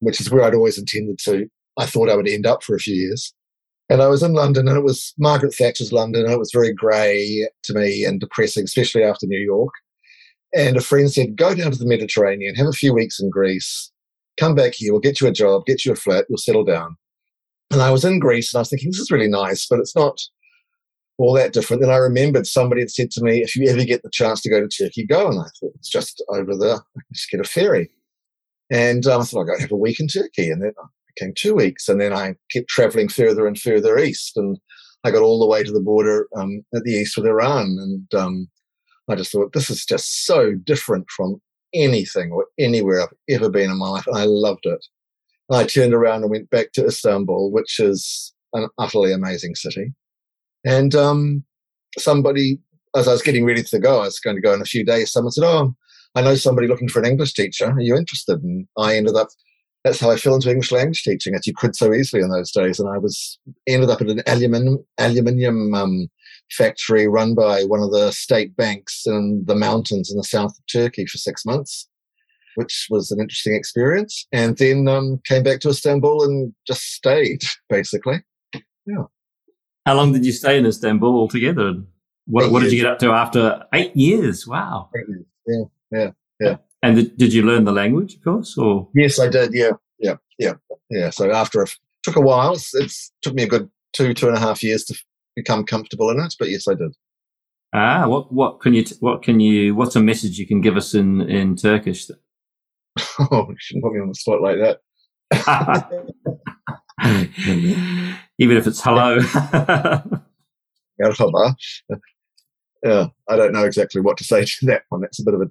which 0.00 0.20
is 0.20 0.30
where 0.30 0.42
I'd 0.42 0.54
always 0.54 0.78
intended 0.78 1.18
to. 1.24 1.46
I 1.78 1.86
thought 1.86 2.08
I 2.08 2.16
would 2.16 2.28
end 2.28 2.46
up 2.46 2.64
for 2.64 2.74
a 2.74 2.80
few 2.80 2.94
years. 2.94 3.32
And 3.88 4.02
I 4.02 4.08
was 4.08 4.22
in 4.22 4.32
London, 4.32 4.68
and 4.68 4.76
it 4.76 4.84
was 4.84 5.12
Margaret 5.18 5.54
Thatcher's 5.54 5.92
London, 5.92 6.24
and 6.24 6.32
it 6.32 6.38
was 6.38 6.52
very 6.52 6.72
grey 6.72 7.48
to 7.64 7.74
me 7.74 8.04
and 8.04 8.20
depressing, 8.20 8.64
especially 8.64 9.02
after 9.02 9.26
New 9.26 9.38
York. 9.38 9.72
And 10.54 10.76
a 10.76 10.80
friend 10.80 11.10
said, 11.10 11.36
Go 11.36 11.54
down 11.54 11.70
to 11.70 11.78
the 11.78 11.86
Mediterranean, 11.86 12.54
have 12.54 12.66
a 12.66 12.72
few 12.72 12.94
weeks 12.94 13.20
in 13.20 13.30
Greece, 13.30 13.90
come 14.40 14.54
back 14.54 14.74
here, 14.74 14.92
we'll 14.92 15.00
get 15.00 15.20
you 15.20 15.28
a 15.28 15.32
job, 15.32 15.66
get 15.66 15.84
you 15.84 15.92
a 15.92 15.96
flat, 15.96 16.24
you'll 16.28 16.38
settle 16.38 16.64
down. 16.64 16.96
And 17.70 17.82
I 17.82 17.90
was 17.90 18.04
in 18.04 18.18
Greece, 18.18 18.52
and 18.52 18.58
I 18.58 18.62
was 18.62 18.70
thinking, 18.70 18.90
This 18.90 18.98
is 18.98 19.10
really 19.10 19.28
nice, 19.28 19.66
but 19.68 19.78
it's 19.78 19.94
not 19.94 20.18
all 21.20 21.34
that 21.34 21.52
different. 21.52 21.82
And 21.82 21.92
I 21.92 21.96
remembered 21.96 22.46
somebody 22.46 22.80
had 22.80 22.90
said 22.90 23.10
to 23.12 23.22
me, 23.22 23.42
if 23.42 23.54
you 23.54 23.68
ever 23.68 23.84
get 23.84 24.02
the 24.02 24.10
chance 24.10 24.40
to 24.40 24.50
go 24.50 24.60
to 24.60 24.68
Turkey, 24.68 25.04
go. 25.04 25.28
And 25.28 25.38
I 25.38 25.44
thought, 25.44 25.72
it's 25.74 25.90
just 25.90 26.24
over 26.30 26.56
there. 26.56 26.78
Just 27.12 27.30
get 27.30 27.40
a 27.40 27.44
ferry. 27.44 27.90
And 28.70 29.06
um, 29.06 29.20
I 29.20 29.24
thought, 29.24 29.40
I'll 29.40 29.44
go 29.44 29.60
have 29.60 29.70
a 29.70 29.76
week 29.76 30.00
in 30.00 30.08
Turkey. 30.08 30.48
And 30.48 30.62
then 30.62 30.70
it 30.70 30.76
became 31.14 31.34
two 31.36 31.54
weeks. 31.54 31.90
And 31.90 32.00
then 32.00 32.14
I 32.14 32.36
kept 32.50 32.68
traveling 32.68 33.10
further 33.10 33.46
and 33.46 33.60
further 33.60 33.98
east. 33.98 34.32
And 34.36 34.58
I 35.04 35.10
got 35.10 35.22
all 35.22 35.38
the 35.38 35.46
way 35.46 35.62
to 35.62 35.70
the 35.70 35.80
border 35.80 36.26
um, 36.36 36.62
at 36.74 36.84
the 36.84 36.92
east 36.92 37.18
with 37.18 37.26
Iran. 37.26 37.76
And 37.78 38.14
um, 38.18 38.48
I 39.10 39.14
just 39.14 39.30
thought, 39.30 39.52
this 39.52 39.68
is 39.68 39.84
just 39.84 40.24
so 40.24 40.54
different 40.54 41.06
from 41.14 41.40
anything 41.74 42.32
or 42.32 42.46
anywhere 42.58 43.02
I've 43.02 43.14
ever 43.28 43.48
been 43.48 43.70
in 43.70 43.78
my 43.78 43.88
life. 43.88 44.06
And 44.06 44.16
I 44.16 44.24
loved 44.24 44.66
it. 44.66 44.84
And 45.48 45.58
I 45.58 45.64
turned 45.64 45.94
around 45.94 46.22
and 46.22 46.30
went 46.30 46.50
back 46.50 46.72
to 46.72 46.86
Istanbul, 46.86 47.50
which 47.50 47.80
is 47.80 48.32
an 48.52 48.68
utterly 48.78 49.12
amazing 49.12 49.54
city. 49.54 49.92
And 50.64 50.94
um, 50.94 51.44
somebody, 51.98 52.60
as 52.94 53.08
I 53.08 53.12
was 53.12 53.22
getting 53.22 53.44
ready 53.44 53.62
to 53.62 53.78
go, 53.78 54.00
I 54.00 54.04
was 54.04 54.20
going 54.20 54.36
to 54.36 54.42
go 54.42 54.52
in 54.52 54.60
a 54.60 54.66
few 54.66 54.84
days, 54.84 55.12
someone 55.12 55.32
said, 55.32 55.44
Oh, 55.44 55.74
I 56.14 56.22
know 56.22 56.34
somebody 56.34 56.66
looking 56.66 56.88
for 56.88 56.98
an 57.00 57.06
English 57.06 57.34
teacher. 57.34 57.66
Are 57.66 57.80
you 57.80 57.96
interested? 57.96 58.42
And 58.42 58.66
I 58.76 58.96
ended 58.96 59.14
up, 59.14 59.28
that's 59.84 60.00
how 60.00 60.10
I 60.10 60.16
fell 60.16 60.34
into 60.34 60.50
English 60.50 60.72
language 60.72 61.02
teaching, 61.02 61.34
as 61.34 61.46
you 61.46 61.54
could 61.54 61.74
so 61.74 61.92
easily 61.94 62.22
in 62.22 62.30
those 62.30 62.50
days. 62.52 62.78
And 62.78 62.88
I 62.88 62.98
was 62.98 63.38
ended 63.66 63.90
up 63.90 64.00
at 64.00 64.08
an 64.08 64.22
aluminium, 64.26 64.84
aluminium 64.98 65.74
um, 65.74 66.08
factory 66.52 67.08
run 67.08 67.34
by 67.34 67.62
one 67.62 67.80
of 67.80 67.90
the 67.90 68.10
state 68.10 68.56
banks 68.56 69.04
in 69.06 69.44
the 69.46 69.54
mountains 69.54 70.10
in 70.10 70.16
the 70.16 70.24
south 70.24 70.50
of 70.50 70.64
Turkey 70.70 71.06
for 71.06 71.18
six 71.18 71.46
months, 71.46 71.88
which 72.56 72.86
was 72.90 73.10
an 73.10 73.20
interesting 73.20 73.54
experience. 73.54 74.26
And 74.32 74.58
then 74.58 74.86
um, 74.86 75.20
came 75.24 75.42
back 75.42 75.60
to 75.60 75.70
Istanbul 75.70 76.24
and 76.24 76.52
just 76.66 76.82
stayed, 76.82 77.42
basically. 77.68 78.22
Yeah. 78.86 79.04
How 79.86 79.94
long 79.94 80.12
did 80.12 80.26
you 80.26 80.32
stay 80.32 80.58
in 80.58 80.66
Istanbul 80.66 81.14
altogether? 81.14 81.74
What, 82.26 82.52
what 82.52 82.62
did 82.62 82.72
you 82.72 82.82
get 82.82 82.90
up 82.90 82.98
to 82.98 83.12
after 83.12 83.64
eight 83.72 83.96
years? 83.96 84.46
Wow. 84.46 84.90
Eight 84.96 85.08
years. 85.08 85.24
Yeah, 85.46 85.64
yeah, 85.90 86.10
yeah. 86.38 86.56
And 86.82 86.96
did, 86.96 87.16
did 87.16 87.32
you 87.32 87.42
learn 87.42 87.64
the 87.64 87.72
language, 87.72 88.14
of 88.14 88.24
course? 88.24 88.56
Or 88.56 88.88
yes, 88.94 89.20
I 89.20 89.28
did. 89.28 89.52
Yeah, 89.52 89.72
yeah, 89.98 90.16
yeah, 90.38 90.54
yeah. 90.90 91.10
So 91.10 91.30
after 91.30 91.62
it 91.62 91.70
took 92.02 92.16
a 92.16 92.20
while, 92.20 92.54
it's, 92.54 92.74
it's 92.74 93.12
took 93.22 93.34
me 93.34 93.42
a 93.42 93.48
good 93.48 93.70
two 93.92 94.14
two 94.14 94.28
and 94.28 94.36
a 94.36 94.40
half 94.40 94.62
years 94.62 94.84
to 94.84 94.98
become 95.36 95.64
comfortable 95.64 96.10
in 96.10 96.20
it. 96.20 96.34
But 96.38 96.50
yes, 96.50 96.66
I 96.68 96.74
did. 96.74 96.94
Ah, 97.72 98.08
what 98.08 98.32
what 98.32 98.60
can 98.60 98.74
you 98.74 98.84
what 99.00 99.22
can 99.22 99.40
you 99.40 99.74
what's 99.74 99.94
a 99.94 100.00
message 100.00 100.38
you 100.38 100.46
can 100.46 100.60
give 100.60 100.76
us 100.76 100.94
in 100.94 101.20
in 101.22 101.56
Turkish? 101.56 102.06
oh, 103.30 103.46
you 103.48 103.56
shouldn't 103.58 103.84
put 103.84 103.92
me 103.92 104.00
on 104.00 104.08
the 104.08 104.14
spot 104.14 104.40
like 104.40 104.56
that. 104.58 104.80
Even 108.38 108.56
if 108.56 108.66
it's 108.66 108.82
hello. 108.82 109.18
yeah, 112.84 113.06
I 113.28 113.36
don't 113.36 113.52
know 113.52 113.64
exactly 113.64 114.00
what 114.00 114.16
to 114.18 114.24
say 114.24 114.44
to 114.44 114.66
that 114.66 114.82
one. 114.88 115.02
That's 115.02 115.20
a 115.20 115.24
bit 115.24 115.34
of 115.34 115.42
a 115.42 115.50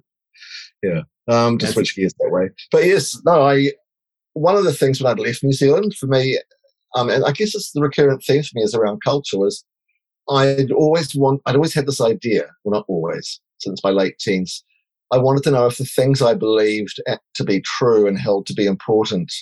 yeah. 0.82 1.02
Um, 1.28 1.58
to 1.58 1.66
switch 1.66 1.94
gears 1.94 2.14
that 2.18 2.30
way. 2.30 2.50
But 2.72 2.84
yes, 2.84 3.20
no, 3.24 3.42
I 3.42 3.72
one 4.34 4.56
of 4.56 4.64
the 4.64 4.72
things 4.72 5.00
when 5.00 5.10
I'd 5.10 5.18
left 5.18 5.44
New 5.44 5.52
Zealand 5.52 5.94
for 5.94 6.06
me, 6.06 6.38
um, 6.96 7.08
and 7.08 7.24
I 7.24 7.32
guess 7.32 7.54
it's 7.54 7.72
the 7.72 7.80
recurrent 7.80 8.22
theme 8.24 8.42
for 8.42 8.50
me 8.54 8.62
is 8.62 8.74
around 8.74 9.02
culture 9.04 9.38
was 9.38 9.64
I'd 10.30 10.70
always 10.72 11.14
want 11.14 11.42
I'd 11.46 11.56
always 11.56 11.74
had 11.74 11.86
this 11.86 12.00
idea, 12.00 12.50
well 12.64 12.78
not 12.78 12.86
always, 12.88 13.40
since 13.58 13.82
my 13.84 13.90
late 13.90 14.18
teens. 14.18 14.64
I 15.12 15.18
wanted 15.18 15.42
to 15.44 15.50
know 15.50 15.66
if 15.66 15.78
the 15.78 15.84
things 15.84 16.22
I 16.22 16.34
believed 16.34 17.00
to 17.34 17.44
be 17.44 17.60
true 17.62 18.06
and 18.06 18.16
held 18.16 18.46
to 18.46 18.54
be 18.54 18.66
important 18.66 19.32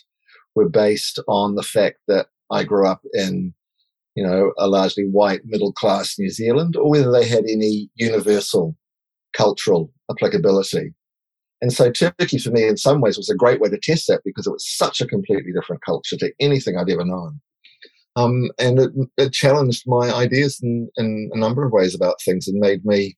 were 0.54 0.68
based 0.68 1.18
on 1.28 1.56
the 1.56 1.62
fact 1.62 1.98
that 2.08 2.28
I 2.50 2.64
grew 2.64 2.86
up 2.86 3.02
in, 3.12 3.52
you 4.14 4.24
know, 4.24 4.52
a 4.58 4.66
largely 4.66 5.04
white 5.04 5.42
middle 5.44 5.72
class 5.72 6.18
New 6.18 6.30
Zealand, 6.30 6.74
or 6.76 6.90
whether 6.90 7.12
they 7.12 7.28
had 7.28 7.44
any 7.44 7.90
universal 7.96 8.76
cultural 9.34 9.92
applicability. 10.10 10.94
And 11.60 11.72
so 11.72 11.90
Turkey 11.90 12.38
for 12.38 12.50
me 12.50 12.66
in 12.66 12.76
some 12.76 13.00
ways 13.00 13.16
was 13.16 13.28
a 13.28 13.36
great 13.36 13.60
way 13.60 13.68
to 13.68 13.78
test 13.78 14.06
that 14.08 14.22
because 14.24 14.46
it 14.46 14.52
was 14.52 14.66
such 14.66 15.00
a 15.00 15.06
completely 15.06 15.52
different 15.52 15.82
culture 15.82 16.16
to 16.16 16.32
anything 16.40 16.76
I'd 16.76 16.90
ever 16.90 17.04
known. 17.04 17.40
Um, 18.16 18.50
and 18.58 18.78
it, 18.78 18.90
it, 19.16 19.32
challenged 19.32 19.84
my 19.86 20.10
ideas 20.12 20.58
in, 20.62 20.88
in, 20.96 21.30
a 21.32 21.38
number 21.38 21.64
of 21.64 21.72
ways 21.72 21.94
about 21.94 22.20
things 22.24 22.48
and 22.48 22.58
made 22.58 22.84
me 22.84 23.16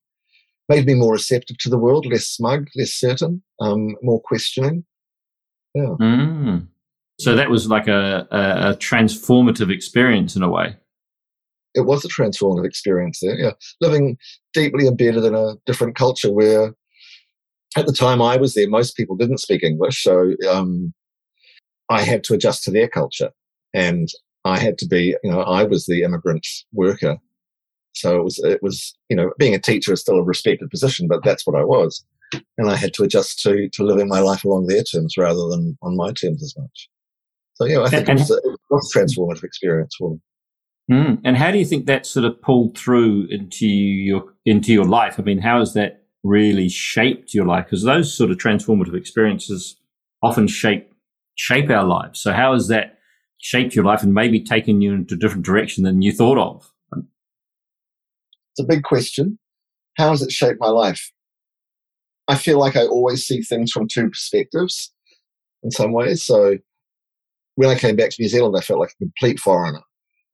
made 0.69 0.85
me 0.87 0.95
more 0.95 1.13
receptive 1.13 1.59
to 1.59 1.71
the 1.71 1.79
world, 1.79 2.07
less 2.07 2.27
smug, 2.27 2.69
less 2.77 2.93
certain, 2.93 3.43
um, 3.61 3.97
more 4.03 4.21
questioning. 4.21 4.85
Yeah. 5.75 5.95
Mm. 6.01 6.69
So 7.19 7.35
that 7.35 7.51
was 7.51 7.69
like 7.69 7.89
a, 7.89 8.29
a, 8.31 8.71
a 8.71 8.77
transformative 8.77 9.73
experience 9.73 10.37
in 10.37 10.43
a 10.43 10.51
way 10.51 10.77
it 11.75 11.83
was 11.83 12.05
a 12.05 12.09
transformative 12.09 12.67
experience 12.67 13.21
there. 13.21 13.39
Yeah, 13.39 13.53
living 13.81 14.19
deeply 14.53 14.87
embedded 14.87 15.25
in 15.25 15.35
a 15.35 15.55
different 15.67 15.97
culture 15.97 16.33
where, 16.33 16.75
at 17.77 17.87
the 17.87 17.93
time 17.93 18.21
I 18.21 18.37
was 18.37 18.55
there, 18.55 18.69
most 18.69 18.97
people 18.97 19.17
didn't 19.17 19.39
speak 19.39 19.63
English, 19.63 20.03
so 20.03 20.35
um, 20.49 20.93
I 21.89 22.03
had 22.03 22.25
to 22.25 22.35
adjust 22.35 22.65
to 22.65 22.71
their 22.71 22.89
culture, 22.89 23.31
and 23.75 24.09
I 24.45 24.59
had 24.59 24.79
to 24.79 24.87
be, 24.87 25.17
you 25.23 25.31
know, 25.31 25.41
I 25.41 25.65
was 25.65 25.87
the 25.87 26.03
immigrant 26.03 26.47
worker, 26.73 27.19
so 27.93 28.19
it 28.19 28.25
was, 28.25 28.39
it 28.39 28.63
was, 28.63 28.97
you 29.09 29.17
know, 29.17 29.33
being 29.39 29.55
a 29.55 29.59
teacher 29.59 29.93
is 29.93 30.01
still 30.01 30.17
a 30.17 30.25
respected 30.25 30.71
position, 30.71 31.09
but 31.09 31.25
that's 31.25 31.47
what 31.47 31.57
I 31.57 31.65
was, 31.65 32.05
and 32.59 32.71
I 32.71 32.77
had 32.77 32.95
to 32.95 33.05
adjust 33.05 33.41
to 33.41 33.69
to 33.69 33.85
living 33.85 34.09
my 34.09 34.21
life 34.21 34.45
along 34.45 34.67
their 34.67 34.83
terms 34.83 35.17
rather 35.17 35.49
than 35.49 35.77
on 35.83 35.97
my 35.97 36.13
terms 36.13 36.43
as 36.43 36.55
much. 36.57 36.89
So 37.55 37.67
yeah, 37.67 37.83
I 37.83 37.91
think 37.91 38.09
and, 38.09 38.19
it, 38.19 38.23
was 38.23 38.31
a, 38.31 38.37
it, 38.37 38.59
was 38.71 38.95
a, 38.95 38.99
transformative 38.99 39.45
experience 39.45 39.95
for 39.99 40.13
me. 40.13 40.21
Mm. 40.91 41.21
And 41.25 41.37
how 41.37 41.51
do 41.51 41.59
you 41.59 41.65
think 41.65 41.87
that 41.87 42.07
sort 42.07 42.25
of 42.25 42.41
pulled 42.41 42.77
through 42.77 43.29
into 43.31 43.67
your 43.67 44.35
into 44.45 44.73
your 44.73 44.87
life? 44.87 45.17
I 45.19 45.23
mean, 45.23 45.39
how 45.39 45.59
has 45.61 45.75
that 45.75 46.05
really 46.23 46.69
shaped 46.69 47.35
your 47.35 47.47
life? 47.47 47.67
Because 47.67 47.85
those 47.85 48.13
sort 48.13 48.31
of 48.31 48.39
transformative 48.39 48.97
experiences 48.97 49.77
often 50.23 50.47
shape 50.47 50.93
shape 51.37 51.71
our 51.71 51.85
lives. 51.85 52.21
So 52.21 52.33
how 52.33 52.53
has 52.53 52.69
that 52.69 52.99
shaped 53.39 53.75
your 53.75 53.85
life 53.85 54.03
and 54.03 54.13
maybe 54.13 54.43
taken 54.45 54.83
you 54.83 54.93
into 54.93 55.15
a 55.15 55.19
different 55.19 55.47
direction 55.47 55.85
than 55.85 56.03
you 56.03 56.13
thought 56.13 56.39
of? 56.39 56.71
It's 58.53 58.61
a 58.61 58.65
big 58.65 58.83
question. 58.83 59.39
How 59.97 60.11
has 60.11 60.23
it 60.23 60.33
shaped 60.33 60.61
my 60.61 60.69
life? 60.69 61.11
I 62.29 62.35
feel 62.37 62.59
like 62.59 62.77
I 62.77 62.85
always 62.87 63.27
see 63.27 63.41
things 63.41 63.73
from 63.73 63.89
two 63.89 64.11
perspectives 64.11 64.93
in 65.63 65.71
some 65.71 65.93
ways. 65.93 66.25
So 66.25 66.59
when 67.55 67.71
I 67.71 67.79
came 67.79 67.97
back 67.97 68.11
to 68.11 68.17
New 68.21 68.29
Zealand, 68.29 68.55
I 68.57 68.61
felt 68.61 68.81
like 68.81 68.91
a 68.91 69.05
complete 69.05 69.41
foreigner 69.41 69.81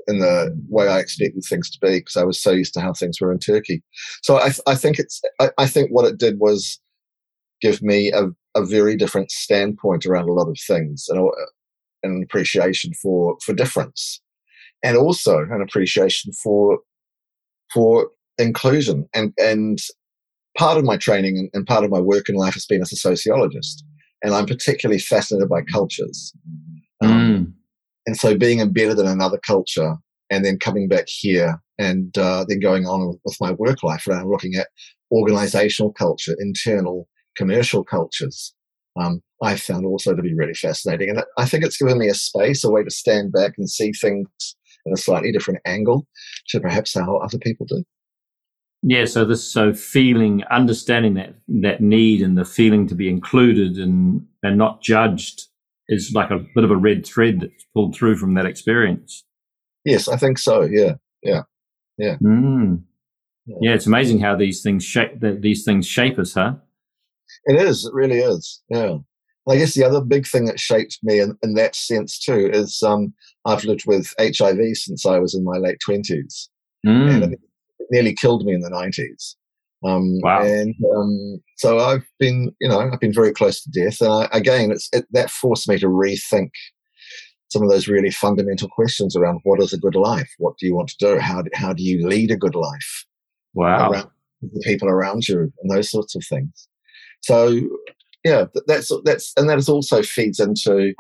in 0.09 0.21
the 0.21 0.57
way 0.69 0.89
I 0.89 1.01
expected 1.01 1.43
things 1.45 1.71
to 1.71 1.79
be 1.81 1.99
because 1.99 2.17
I 2.17 2.25
was 2.25 2.41
so 2.41 2.53
used 2.53 2.75
to 2.75 2.81
how 2.81 2.93
things 2.93 3.21
were 3.21 3.33
in 3.33 3.39
Turkey. 3.39 3.83
So 4.23 4.39
I, 4.39 4.51
I 4.67 4.75
think 4.75 4.99
it's 4.99 5.21
I, 5.41 5.51
I, 5.59 5.67
think 5.67 5.91
what 5.91 6.07
it 6.07 6.19
did 6.19 6.39
was 6.39 6.81
give 7.61 7.83
me 7.83 8.13
a, 8.13 8.29
a 8.55 8.65
very 8.65 8.97
different 8.97 9.31
standpoint 9.31 10.07
around 10.07 10.29
a 10.29 10.33
lot 10.33 10.49
of 10.49 10.59
things 10.67 11.07
and 11.09 11.29
an 12.03 12.23
appreciation 12.23 12.93
for 13.03 13.37
for 13.45 13.53
difference, 13.53 14.21
and 14.83 14.97
also 14.97 15.39
an 15.39 15.63
appreciation 15.63 16.33
for 16.33 16.79
for 17.73 18.11
inclusion 18.39 19.09
and 19.15 19.33
and 19.39 19.79
part 20.57 20.79
of 20.79 20.85
my 20.85 20.97
training 20.97 21.39
and, 21.39 21.51
and 21.53 21.67
part 21.67 21.85
of 21.85 21.91
my 21.91 22.01
work 22.01 22.29
in 22.29 22.35
life 22.35 22.55
has 22.55 22.67
been 22.67 22.81
as 22.81 22.93
a 22.93 22.97
sociologist 22.97 23.85
and 24.23 24.35
I'm 24.35 24.47
particularly 24.47 24.99
fascinated 24.99 25.49
by 25.49 25.63
cultures. 25.63 26.33
Um, 27.03 27.11
mm. 27.11 27.53
And 28.07 28.17
so 28.17 28.37
being 28.37 28.61
embedded 28.61 28.99
in 28.99 29.07
another 29.07 29.39
culture 29.39 29.97
and 30.31 30.45
then 30.45 30.59
coming 30.59 30.89
back 30.89 31.07
here 31.09 31.61
and 31.79 32.17
uh, 32.17 32.45
then 32.49 32.61
going 32.61 32.87
on 32.87 33.19
with, 33.25 33.37
my 33.41 33.53
work 33.53 33.83
life 33.83 34.07
around 34.07 34.31
looking 34.31 34.55
at 34.55 34.69
organizational 35.13 35.93
culture, 35.93 36.35
internal 36.39 37.09
commercial 37.37 37.85
cultures, 37.85 38.55
um, 38.99 39.21
I 39.43 39.57
found 39.57 39.85
also 39.85 40.15
to 40.15 40.23
be 40.23 40.35
really 40.35 40.55
fascinating. 40.55 41.11
And 41.11 41.23
I 41.37 41.45
think 41.45 41.65
it's 41.65 41.77
given 41.77 41.99
me 41.99 42.09
a 42.09 42.15
space, 42.15 42.65
a 42.65 42.71
way 42.71 42.83
to 42.83 42.91
stand 42.91 43.33
back 43.33 43.55
and 43.59 43.69
see 43.69 43.93
things 43.93 44.27
in 44.87 44.93
a 44.93 44.97
slightly 44.97 45.33
different 45.33 45.61
angle 45.67 46.07
to 46.49 46.61
perhaps 46.61 46.95
how 46.95 47.17
other 47.17 47.39
people 47.39 47.67
do. 47.67 47.85
Yeah, 48.83 49.05
so 49.05 49.25
this 49.25 49.45
so 49.45 49.73
feeling, 49.73 50.45
understanding 50.45 51.15
that 51.15 51.35
that 51.49 51.81
need 51.81 52.23
and 52.23 52.39
the 52.39 52.45
feeling 52.45 52.87
to 52.87 52.95
be 52.95 53.09
included 53.09 53.79
and 53.79 54.25
and 54.43 54.57
not 54.57 54.83
judged 54.83 55.49
is 55.89 56.13
like 56.15 56.31
a 56.31 56.45
bit 56.55 56.65
of 56.65 56.71
a 56.71 56.77
red 56.77 57.07
thread 57.07 57.41
that's 57.41 57.67
pulled 57.75 57.95
through 57.95 58.17
from 58.17 58.35
that 58.35 58.47
experience. 58.47 59.25
Yes, 59.85 60.09
I 60.09 60.17
think 60.17 60.39
so. 60.39 60.63
Yeah, 60.63 60.95
yeah, 61.23 61.43
yeah. 61.99 62.17
Mm. 62.17 62.83
Yeah. 63.47 63.57
yeah, 63.61 63.75
it's 63.75 63.87
amazing 63.87 64.21
how 64.21 64.35
these 64.37 64.63
things 64.63 64.85
shape 64.85 65.21
that 65.21 65.43
these 65.43 65.65
things 65.65 65.87
shape 65.87 66.19
us, 66.19 66.35
huh? 66.35 66.55
It 67.45 67.61
is. 67.61 67.85
It 67.85 67.95
really 67.95 68.19
is. 68.19 68.63
Yeah. 68.69 68.97
I 69.49 69.57
guess 69.57 69.75
the 69.75 69.85
other 69.85 70.01
big 70.01 70.27
thing 70.27 70.47
that 70.47 70.59
shaped 70.59 70.99
me 71.05 71.21
in, 71.21 71.39
in 71.43 71.55
that 71.55 71.77
sense 71.77 72.19
too 72.19 72.51
is 72.53 72.83
um, 72.83 73.15
I've 73.45 73.63
lived 73.63 73.87
with 73.87 74.13
HIV 74.19 74.59
since 74.73 75.07
I 75.07 75.21
was 75.21 75.35
in 75.35 75.45
my 75.45 75.57
late 75.59 75.79
twenties, 75.85 76.51
mm. 76.85 77.23
and 77.23 77.35
it 77.35 77.41
nearly 77.91 78.15
killed 78.15 78.45
me 78.45 78.55
in 78.55 78.61
the 78.61 78.71
nineties. 78.71 79.37
Um, 79.87 80.19
wow. 80.23 80.43
And 80.43 80.75
um, 80.97 81.43
so 81.57 81.79
I've 81.79 82.07
been, 82.19 82.53
you 82.61 82.69
know, 82.69 82.81
I've 82.81 83.01
been 83.01 83.13
very 83.13 83.33
close 83.33 83.63
to 83.63 83.71
death. 83.71 84.01
And 84.01 84.13
I, 84.13 84.29
again, 84.33 84.73
it's 84.73 84.89
it, 84.93 85.07
that 85.13 85.31
forced 85.31 85.69
me 85.69 85.79
to 85.79 85.87
rethink 85.87 86.51
some 87.49 87.63
of 87.63 87.71
those 87.71 87.87
really 87.87 88.11
fundamental 88.11 88.69
questions 88.69 89.15
around 89.15 89.41
what 89.45 89.61
is 89.61 89.73
a 89.73 89.79
good 89.79 89.95
life? 89.95 90.31
What 90.39 90.55
do 90.59 90.67
you 90.67 90.75
want 90.75 90.89
to 90.89 90.97
do? 90.99 91.19
How 91.19 91.43
do, 91.43 91.51
how 91.55 91.73
do 91.73 91.83
you 91.83 92.09
lead 92.09 92.31
a 92.31 92.37
good 92.37 92.55
life? 92.57 93.07
Wow. 93.55 93.91
Around 93.91 94.11
the 94.43 94.63
people 94.65 94.89
around 94.89 95.29
you 95.29 95.53
and 95.63 95.71
those 95.71 95.91
sorts 95.91 96.17
of 96.17 96.25
things. 96.29 96.69
So, 97.23 97.61
yeah, 98.25 98.47
that's, 98.67 98.91
that's, 99.05 99.33
and 99.37 99.49
that 99.49 99.59
is 99.59 99.69
also 99.69 100.03
feeds 100.03 100.41
into, 100.41 100.93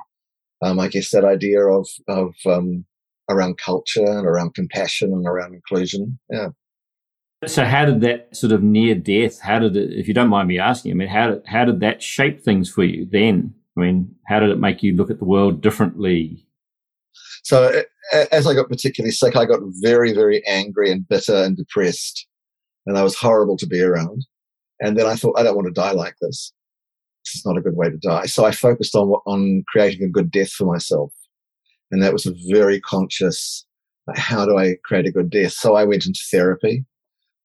um, 0.62 0.78
I 0.78 0.88
guess, 0.88 1.10
that 1.10 1.24
idea 1.24 1.60
of, 1.66 1.88
of, 2.08 2.34
um, 2.46 2.84
around 3.28 3.58
culture 3.58 4.06
and 4.06 4.26
around 4.26 4.54
compassion 4.54 5.12
and 5.12 5.26
around 5.26 5.54
inclusion. 5.54 6.18
Yeah. 6.30 6.50
So, 7.44 7.64
how 7.64 7.84
did 7.84 8.00
that 8.00 8.34
sort 8.34 8.52
of 8.52 8.62
near 8.62 8.94
death? 8.94 9.40
How 9.40 9.58
did 9.58 9.76
it, 9.76 9.92
if 9.92 10.08
you 10.08 10.14
don't 10.14 10.30
mind 10.30 10.48
me 10.48 10.58
asking, 10.58 10.92
I 10.92 10.94
mean, 10.94 11.08
how 11.08 11.30
did, 11.30 11.42
how 11.46 11.66
did 11.66 11.80
that 11.80 12.02
shape 12.02 12.42
things 12.42 12.70
for 12.70 12.82
you 12.82 13.06
then? 13.10 13.54
I 13.76 13.80
mean, 13.80 14.14
how 14.26 14.40
did 14.40 14.48
it 14.48 14.58
make 14.58 14.82
you 14.82 14.94
look 14.94 15.10
at 15.10 15.18
the 15.18 15.26
world 15.26 15.60
differently? 15.60 16.46
So, 17.42 17.82
as 18.32 18.46
I 18.46 18.54
got 18.54 18.70
particularly 18.70 19.12
sick, 19.12 19.36
I 19.36 19.44
got 19.44 19.60
very, 19.82 20.14
very 20.14 20.42
angry 20.46 20.90
and 20.90 21.06
bitter 21.06 21.36
and 21.36 21.56
depressed, 21.56 22.26
and 22.86 22.96
I 22.96 23.02
was 23.02 23.14
horrible 23.14 23.58
to 23.58 23.66
be 23.66 23.82
around. 23.82 24.24
And 24.80 24.96
then 24.96 25.06
I 25.06 25.14
thought, 25.14 25.38
I 25.38 25.42
don't 25.42 25.56
want 25.56 25.66
to 25.66 25.72
die 25.72 25.92
like 25.92 26.16
this. 26.22 26.52
This 27.24 27.36
is 27.36 27.46
not 27.46 27.58
a 27.58 27.60
good 27.60 27.76
way 27.76 27.90
to 27.90 27.98
die. 27.98 28.26
So 28.26 28.46
I 28.46 28.50
focused 28.50 28.94
on 28.94 29.08
on 29.26 29.62
creating 29.68 30.04
a 30.04 30.10
good 30.10 30.30
death 30.30 30.52
for 30.52 30.64
myself, 30.64 31.12
and 31.90 32.02
that 32.02 32.14
was 32.14 32.24
a 32.24 32.34
very 32.50 32.80
conscious. 32.80 33.66
How 34.14 34.46
do 34.46 34.56
I 34.56 34.76
create 34.84 35.06
a 35.06 35.12
good 35.12 35.28
death? 35.28 35.52
So 35.52 35.76
I 35.76 35.84
went 35.84 36.06
into 36.06 36.20
therapy 36.30 36.86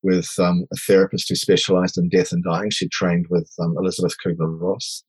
with 0.04 0.30
um, 0.40 0.66
a 0.74 0.78
therapist 0.78 1.30
who 1.30 1.36
specialized 1.36 1.98
in 1.98 2.10
death 2.10 2.32
and 2.32 2.44
dying. 2.44 2.70
She 2.72 2.90
trained 2.90 3.28
with 3.30 3.52
um, 3.60 3.76
Elizabeth 3.78 4.16
Kubler 4.26 4.60
Ross 4.60 5.04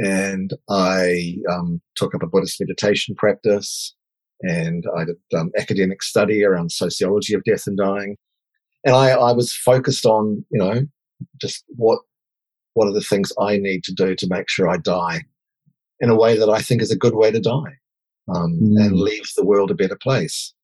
and 0.00 0.54
I 0.68 1.36
um, 1.50 1.80
took 1.94 2.14
up 2.14 2.22
a 2.22 2.26
Buddhist 2.26 2.60
meditation 2.60 3.14
practice, 3.14 3.94
and 4.40 4.84
I 4.96 5.04
did 5.04 5.16
um, 5.38 5.50
academic 5.58 6.02
study 6.02 6.42
around 6.42 6.72
sociology 6.72 7.34
of 7.34 7.44
death 7.44 7.66
and 7.66 7.76
dying, 7.76 8.16
and 8.84 8.94
I, 8.94 9.10
I 9.10 9.32
was 9.32 9.54
focused 9.54 10.06
on 10.06 10.44
you 10.50 10.58
know 10.58 10.86
just 11.40 11.64
what 11.68 12.00
what 12.74 12.86
are 12.86 12.94
the 12.94 13.02
things 13.02 13.32
I 13.38 13.58
need 13.58 13.84
to 13.84 13.94
do 13.94 14.14
to 14.14 14.26
make 14.28 14.48
sure 14.48 14.68
I 14.68 14.78
die 14.78 15.22
in 16.00 16.08
a 16.08 16.16
way 16.16 16.36
that 16.38 16.48
I 16.48 16.62
think 16.62 16.80
is 16.80 16.90
a 16.90 16.96
good 16.96 17.14
way 17.14 17.30
to 17.30 17.40
die 17.40 17.76
um, 18.34 18.58
mm. 18.62 18.82
and 18.82 18.96
leave 18.96 19.28
the 19.36 19.44
world 19.44 19.70
a 19.70 19.74
better 19.74 19.96
place 19.96 20.54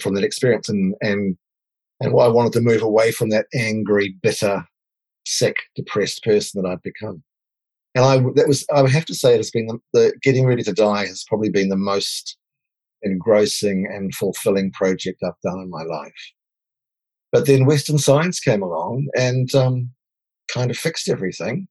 from 0.00 0.14
that 0.14 0.24
experience, 0.24 0.68
and 0.68 0.94
and 1.00 1.36
and 2.00 2.10
I 2.10 2.28
wanted 2.28 2.52
to 2.54 2.60
move 2.60 2.82
away 2.82 3.12
from 3.12 3.30
that 3.30 3.46
angry, 3.54 4.16
bitter, 4.22 4.64
sick, 5.24 5.56
depressed 5.74 6.22
person 6.22 6.62
that 6.62 6.68
I'd 6.68 6.82
become 6.82 7.22
and 7.96 8.04
I 8.04 8.18
that 8.34 8.46
was 8.46 8.64
I 8.72 8.86
have 8.88 9.06
to 9.06 9.14
say 9.14 9.32
it 9.32 9.38
has 9.38 9.50
been 9.50 9.66
the, 9.66 9.78
the, 9.94 10.12
getting 10.22 10.46
ready 10.46 10.62
to 10.62 10.72
die 10.72 11.06
has 11.06 11.24
probably 11.26 11.48
been 11.48 11.70
the 11.70 11.76
most 11.76 12.36
engrossing 13.02 13.88
and 13.90 14.14
fulfilling 14.14 14.70
project 14.72 15.22
I've 15.24 15.40
done 15.42 15.60
in 15.60 15.70
my 15.70 15.82
life. 15.82 16.32
But 17.32 17.46
then 17.46 17.64
Western 17.64 17.98
science 17.98 18.38
came 18.38 18.62
along 18.62 19.08
and 19.16 19.52
um, 19.54 19.90
kind 20.52 20.70
of 20.70 20.76
fixed 20.76 21.08
everything 21.08 21.68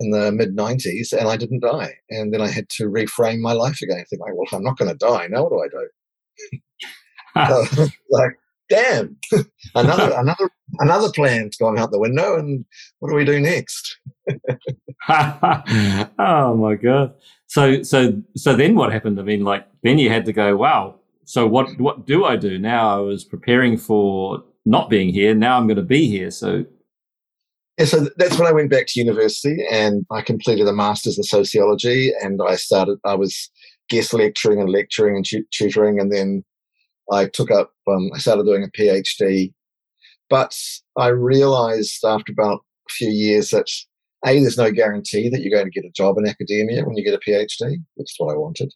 in 0.00 0.10
the 0.10 0.32
mid 0.32 0.56
90s, 0.56 1.12
and 1.12 1.28
I 1.28 1.36
didn't 1.36 1.62
die. 1.62 1.94
And 2.08 2.32
then 2.32 2.40
I 2.40 2.48
had 2.48 2.68
to 2.70 2.84
reframe 2.84 3.40
my 3.40 3.52
life 3.52 3.82
again. 3.82 3.98
I 4.00 4.04
think, 4.04 4.22
like, 4.22 4.32
well, 4.34 4.46
I'm 4.52 4.64
not 4.64 4.78
going 4.78 4.90
to 4.90 4.96
die. 4.96 5.26
Now 5.28 5.44
what 5.44 5.52
do 5.52 5.62
I 5.62 7.46
do? 7.76 7.90
like, 8.10 8.38
damn, 8.70 9.16
another 9.74 10.14
another 10.18 10.50
another 10.78 11.12
plan's 11.12 11.56
gone 11.56 11.78
out 11.78 11.90
the 11.90 11.98
window, 11.98 12.38
and 12.38 12.64
what 13.00 13.10
do 13.10 13.16
we 13.16 13.24
do 13.24 13.40
next? 13.40 13.98
oh 15.08 16.56
my 16.56 16.76
god! 16.76 17.12
So 17.48 17.82
so 17.82 18.22
so 18.36 18.56
then 18.56 18.74
what 18.76 18.92
happened? 18.92 19.20
I 19.20 19.24
mean, 19.24 19.44
like 19.44 19.66
then 19.82 19.98
you 19.98 20.08
had 20.08 20.24
to 20.24 20.32
go, 20.32 20.56
wow. 20.56 20.94
So 21.24 21.46
what 21.46 21.78
what 21.78 22.06
do 22.06 22.24
I 22.24 22.36
do 22.36 22.58
now? 22.58 22.96
I 22.96 23.00
was 23.00 23.24
preparing 23.24 23.76
for 23.76 24.42
not 24.64 24.88
being 24.88 25.10
here. 25.10 25.34
Now 25.34 25.58
I'm 25.58 25.66
going 25.66 25.76
to 25.76 25.82
be 25.82 26.08
here. 26.08 26.30
So 26.30 26.64
yeah, 27.78 27.86
so 27.86 28.08
that's 28.16 28.38
when 28.38 28.46
I 28.46 28.52
went 28.52 28.70
back 28.70 28.86
to 28.88 29.00
university 29.00 29.64
and 29.70 30.04
I 30.10 30.20
completed 30.20 30.68
a 30.68 30.72
master's 30.72 31.16
in 31.16 31.24
sociology 31.24 32.12
and 32.20 32.38
I 32.46 32.56
started, 32.56 32.98
I 33.06 33.14
was 33.14 33.50
guest 33.88 34.12
lecturing 34.12 34.60
and 34.60 34.68
lecturing 34.68 35.16
and 35.16 35.24
tutoring. 35.50 35.98
And 35.98 36.12
then 36.12 36.44
I 37.10 37.26
took 37.26 37.50
up, 37.50 37.72
um, 37.88 38.10
I 38.14 38.18
started 38.18 38.44
doing 38.44 38.64
a 38.64 38.68
PhD, 38.68 39.52
but 40.28 40.56
I 40.96 41.08
realized 41.08 42.04
after 42.04 42.32
about 42.32 42.60
a 42.88 42.92
few 42.92 43.10
years 43.10 43.50
that 43.50 43.68
a, 44.26 44.38
there's 44.40 44.58
no 44.58 44.70
guarantee 44.70 45.28
that 45.28 45.40
you're 45.40 45.56
going 45.56 45.70
to 45.70 45.80
get 45.80 45.88
a 45.88 45.92
job 45.92 46.18
in 46.18 46.26
academia 46.26 46.84
when 46.84 46.96
you 46.96 47.04
get 47.04 47.14
a 47.14 47.18
PhD, 47.18 47.76
which 47.94 48.10
is 48.10 48.14
what 48.18 48.32
I 48.32 48.36
wanted. 48.36 48.72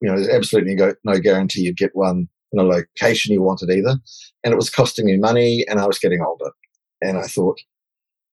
You 0.00 0.10
know, 0.10 0.16
there's 0.16 0.28
absolutely 0.28 0.76
no 1.04 1.18
guarantee 1.18 1.62
you'd 1.62 1.76
get 1.76 1.94
one 1.94 2.28
in 2.52 2.58
a 2.58 2.62
location 2.62 3.32
you 3.32 3.42
wanted 3.42 3.70
either. 3.70 3.96
And 4.42 4.52
it 4.52 4.56
was 4.56 4.70
costing 4.70 5.06
me 5.06 5.16
money 5.16 5.64
and 5.68 5.80
I 5.80 5.86
was 5.86 5.98
getting 5.98 6.22
older. 6.22 6.50
And 7.00 7.18
I 7.18 7.22
thought, 7.22 7.58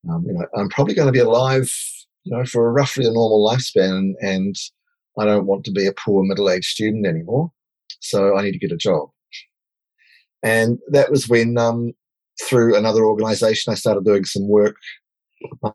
um, 0.09 0.25
you 0.25 0.33
know, 0.33 0.45
I'm 0.55 0.69
probably 0.69 0.95
going 0.95 1.07
to 1.07 1.11
be 1.11 1.19
alive, 1.19 1.71
you 2.23 2.35
know, 2.35 2.43
for 2.43 2.71
roughly 2.71 3.05
a 3.05 3.11
normal 3.11 3.47
lifespan 3.47 4.13
and 4.21 4.55
I 5.19 5.25
don't 5.25 5.45
want 5.45 5.63
to 5.65 5.71
be 5.71 5.85
a 5.85 5.93
poor 5.93 6.23
middle-aged 6.23 6.65
student 6.65 7.05
anymore. 7.05 7.51
So 7.99 8.35
I 8.35 8.41
need 8.41 8.53
to 8.53 8.59
get 8.59 8.71
a 8.71 8.77
job. 8.77 9.09
And 10.43 10.79
that 10.89 11.11
was 11.11 11.29
when, 11.29 11.57
um, 11.57 11.91
through 12.47 12.75
another 12.75 13.05
organization, 13.05 13.71
I 13.71 13.75
started 13.75 14.05
doing 14.05 14.25
some 14.25 14.47
work. 14.47 14.75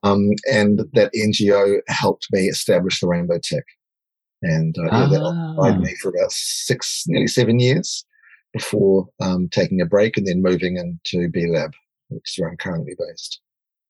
Um, 0.02 0.30
and 0.52 0.80
that 0.92 1.10
NGO 1.12 1.80
helped 1.88 2.26
me 2.32 2.46
establish 2.46 3.00
the 3.00 3.08
Rainbow 3.08 3.38
Tick. 3.42 3.64
And 4.42 4.76
uh, 4.78 4.88
ah. 4.90 5.02
yeah, 5.02 5.18
that 5.18 5.22
occupied 5.22 5.80
me 5.80 5.94
for 6.00 6.10
about 6.10 6.30
six, 6.30 7.04
nearly 7.06 7.26
seven 7.26 7.58
years 7.58 8.04
before 8.52 9.08
um, 9.20 9.48
taking 9.50 9.80
a 9.80 9.86
break 9.86 10.16
and 10.16 10.26
then 10.26 10.42
moving 10.42 10.76
into 10.76 11.28
B 11.28 11.46
Lab, 11.48 11.72
which 12.08 12.22
is 12.30 12.38
where 12.38 12.50
I'm 12.50 12.56
currently 12.56 12.94
based. 12.98 13.40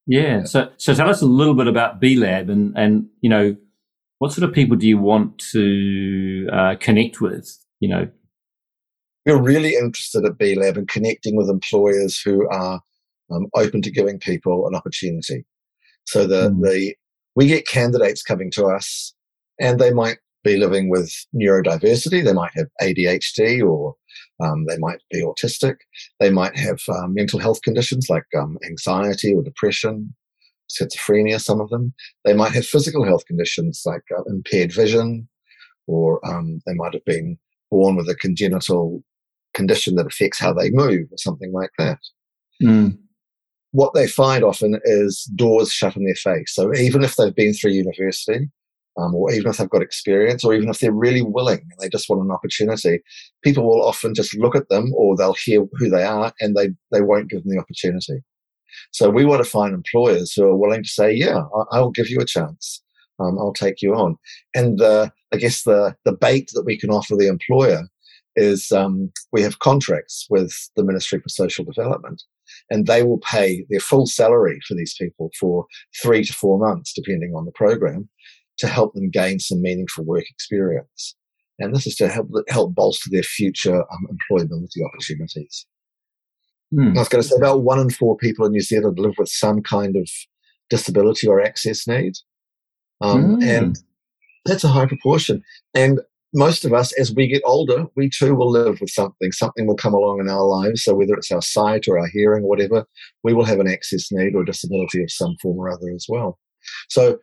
Yeah. 0.06 0.44
So, 0.44 0.70
so 0.76 0.94
tell 0.94 1.08
us 1.08 1.20
a 1.20 1.26
little 1.26 1.54
bit 1.54 1.66
about 1.66 2.00
B 2.00 2.16
Lab 2.16 2.48
and, 2.48 2.76
and, 2.76 3.06
you 3.20 3.28
know, 3.28 3.56
what 4.18 4.32
sort 4.32 4.48
of 4.48 4.54
people 4.54 4.76
do 4.76 4.88
you 4.88 4.98
want 4.98 5.38
to 5.52 6.48
uh, 6.52 6.74
connect 6.80 7.20
with? 7.20 7.54
You 7.80 7.88
know, 7.88 8.08
we're 9.26 9.42
really 9.42 9.74
interested 9.74 10.24
at 10.24 10.38
B 10.38 10.54
Lab 10.54 10.76
in 10.76 10.86
connecting 10.86 11.36
with 11.36 11.50
employers 11.50 12.20
who 12.20 12.48
are 12.48 12.80
um, 13.30 13.48
open 13.54 13.82
to 13.82 13.90
giving 13.90 14.20
people 14.20 14.68
an 14.68 14.74
opportunity. 14.74 15.44
So 16.04 16.26
the, 16.26 16.50
mm. 16.50 16.62
the 16.62 16.94
we 17.34 17.48
get 17.48 17.66
candidates 17.66 18.22
coming 18.22 18.50
to 18.52 18.66
us, 18.66 19.12
and 19.60 19.78
they 19.78 19.92
might 19.92 20.18
be 20.44 20.56
living 20.56 20.88
with 20.88 21.12
neurodiversity. 21.34 22.24
They 22.24 22.32
might 22.32 22.52
have 22.54 22.68
ADHD, 22.80 23.66
or 23.66 23.94
um, 24.40 24.64
they 24.66 24.78
might 24.78 25.00
be 25.10 25.22
autistic. 25.22 25.74
They 26.20 26.30
might 26.30 26.56
have 26.56 26.78
um, 26.88 27.12
mental 27.12 27.40
health 27.40 27.60
conditions 27.62 28.06
like 28.08 28.24
um, 28.38 28.56
anxiety 28.64 29.34
or 29.34 29.42
depression, 29.42 30.14
schizophrenia. 30.70 31.40
Some 31.40 31.60
of 31.60 31.68
them. 31.70 31.92
They 32.24 32.32
might 32.32 32.52
have 32.52 32.64
physical 32.64 33.04
health 33.04 33.26
conditions 33.26 33.82
like 33.84 34.02
uh, 34.16 34.22
impaired 34.28 34.72
vision, 34.72 35.28
or 35.88 36.24
um, 36.24 36.60
they 36.64 36.74
might 36.74 36.94
have 36.94 37.04
been 37.04 37.36
born 37.70 37.96
with 37.96 38.08
a 38.08 38.14
congenital 38.14 39.02
condition 39.56 39.96
that 39.96 40.06
affects 40.06 40.38
how 40.38 40.52
they 40.52 40.70
move 40.70 41.08
or 41.10 41.18
something 41.18 41.52
like 41.52 41.70
that. 41.78 41.98
Mm. 42.62 42.98
What 43.72 43.94
they 43.94 44.06
find 44.06 44.44
often 44.44 44.78
is 44.84 45.24
doors 45.34 45.72
shut 45.72 45.96
in 45.96 46.04
their 46.04 46.14
face. 46.14 46.54
So 46.54 46.74
even 46.74 47.02
if 47.02 47.16
they've 47.16 47.34
been 47.34 47.54
through 47.54 47.72
university, 47.72 48.48
um, 48.98 49.14
or 49.14 49.30
even 49.32 49.50
if 49.50 49.58
they've 49.58 49.68
got 49.68 49.82
experience, 49.82 50.44
or 50.44 50.54
even 50.54 50.70
if 50.70 50.78
they're 50.78 50.92
really 50.92 51.22
willing 51.22 51.60
and 51.60 51.78
they 51.80 51.88
just 51.88 52.08
want 52.08 52.22
an 52.22 52.30
opportunity, 52.30 53.00
people 53.42 53.64
will 53.64 53.84
often 53.84 54.14
just 54.14 54.36
look 54.36 54.56
at 54.56 54.68
them 54.68 54.92
or 54.94 55.16
they'll 55.16 55.36
hear 55.44 55.66
who 55.72 55.90
they 55.90 56.04
are 56.04 56.32
and 56.40 56.56
they, 56.56 56.68
they 56.92 57.02
won't 57.02 57.28
give 57.28 57.42
them 57.42 57.52
the 57.52 57.60
opportunity. 57.60 58.22
So 58.92 59.10
we 59.10 59.24
want 59.24 59.44
to 59.44 59.50
find 59.50 59.74
employers 59.74 60.32
who 60.32 60.44
are 60.44 60.56
willing 60.56 60.82
to 60.82 60.88
say, 60.88 61.12
yeah, 61.12 61.42
I'll 61.72 61.90
give 61.90 62.08
you 62.08 62.20
a 62.20 62.26
chance. 62.26 62.82
Um, 63.18 63.38
I'll 63.38 63.52
take 63.52 63.82
you 63.82 63.94
on. 63.94 64.16
And 64.54 64.78
the, 64.78 65.10
I 65.32 65.36
guess 65.36 65.62
the, 65.62 65.94
the 66.04 66.12
bait 66.12 66.50
that 66.54 66.64
we 66.64 66.78
can 66.78 66.90
offer 66.90 67.16
the 67.16 67.28
employer 67.28 67.88
is 68.36 68.70
um, 68.70 69.10
we 69.32 69.42
have 69.42 69.58
contracts 69.58 70.26
with 70.28 70.54
the 70.76 70.84
Ministry 70.84 71.20
for 71.20 71.28
Social 71.28 71.64
Development, 71.64 72.22
and 72.70 72.86
they 72.86 73.02
will 73.02 73.18
pay 73.18 73.64
their 73.70 73.80
full 73.80 74.06
salary 74.06 74.60
for 74.66 74.74
these 74.74 74.94
people 75.00 75.30
for 75.38 75.66
three 76.02 76.22
to 76.24 76.32
four 76.32 76.58
months, 76.58 76.92
depending 76.92 77.32
on 77.34 77.46
the 77.46 77.52
program, 77.52 78.08
to 78.58 78.66
help 78.68 78.94
them 78.94 79.10
gain 79.10 79.38
some 79.38 79.62
meaningful 79.62 80.04
work 80.04 80.24
experience. 80.30 81.16
And 81.58 81.74
this 81.74 81.86
is 81.86 81.96
to 81.96 82.08
help 82.08 82.28
help 82.48 82.74
bolster 82.74 83.08
their 83.10 83.22
future 83.22 83.80
um, 83.80 84.06
employability 84.10 84.84
opportunities. 84.86 85.66
Hmm. 86.74 86.96
I 86.96 87.00
was 87.00 87.08
going 87.08 87.22
to 87.22 87.28
say 87.28 87.36
about 87.36 87.62
one 87.62 87.80
in 87.80 87.90
four 87.90 88.16
people 88.16 88.44
in 88.44 88.52
New 88.52 88.60
Zealand 88.60 88.98
live 88.98 89.14
with 89.16 89.28
some 89.28 89.62
kind 89.62 89.96
of 89.96 90.08
disability 90.68 91.26
or 91.26 91.40
access 91.40 91.86
need, 91.86 92.14
um, 93.00 93.40
and 93.42 93.78
that's 94.44 94.64
a 94.64 94.68
high 94.68 94.86
proportion. 94.86 95.42
And 95.74 96.00
most 96.34 96.64
of 96.64 96.72
us, 96.72 96.92
as 96.98 97.14
we 97.14 97.28
get 97.28 97.42
older, 97.44 97.86
we 97.96 98.10
too 98.10 98.34
will 98.34 98.50
live 98.50 98.80
with 98.80 98.90
something. 98.90 99.32
Something 99.32 99.66
will 99.66 99.76
come 99.76 99.94
along 99.94 100.20
in 100.20 100.28
our 100.28 100.44
lives. 100.44 100.82
So 100.82 100.94
whether 100.94 101.14
it's 101.14 101.30
our 101.30 101.42
sight 101.42 101.86
or 101.88 101.98
our 101.98 102.08
hearing 102.08 102.44
or 102.44 102.48
whatever, 102.48 102.84
we 103.22 103.32
will 103.32 103.44
have 103.44 103.60
an 103.60 103.68
access 103.68 104.10
need 104.10 104.34
or 104.34 104.44
disability 104.44 105.02
of 105.02 105.10
some 105.10 105.36
form 105.40 105.58
or 105.58 105.70
other 105.70 105.90
as 105.94 106.06
well. 106.08 106.38
So 106.88 107.18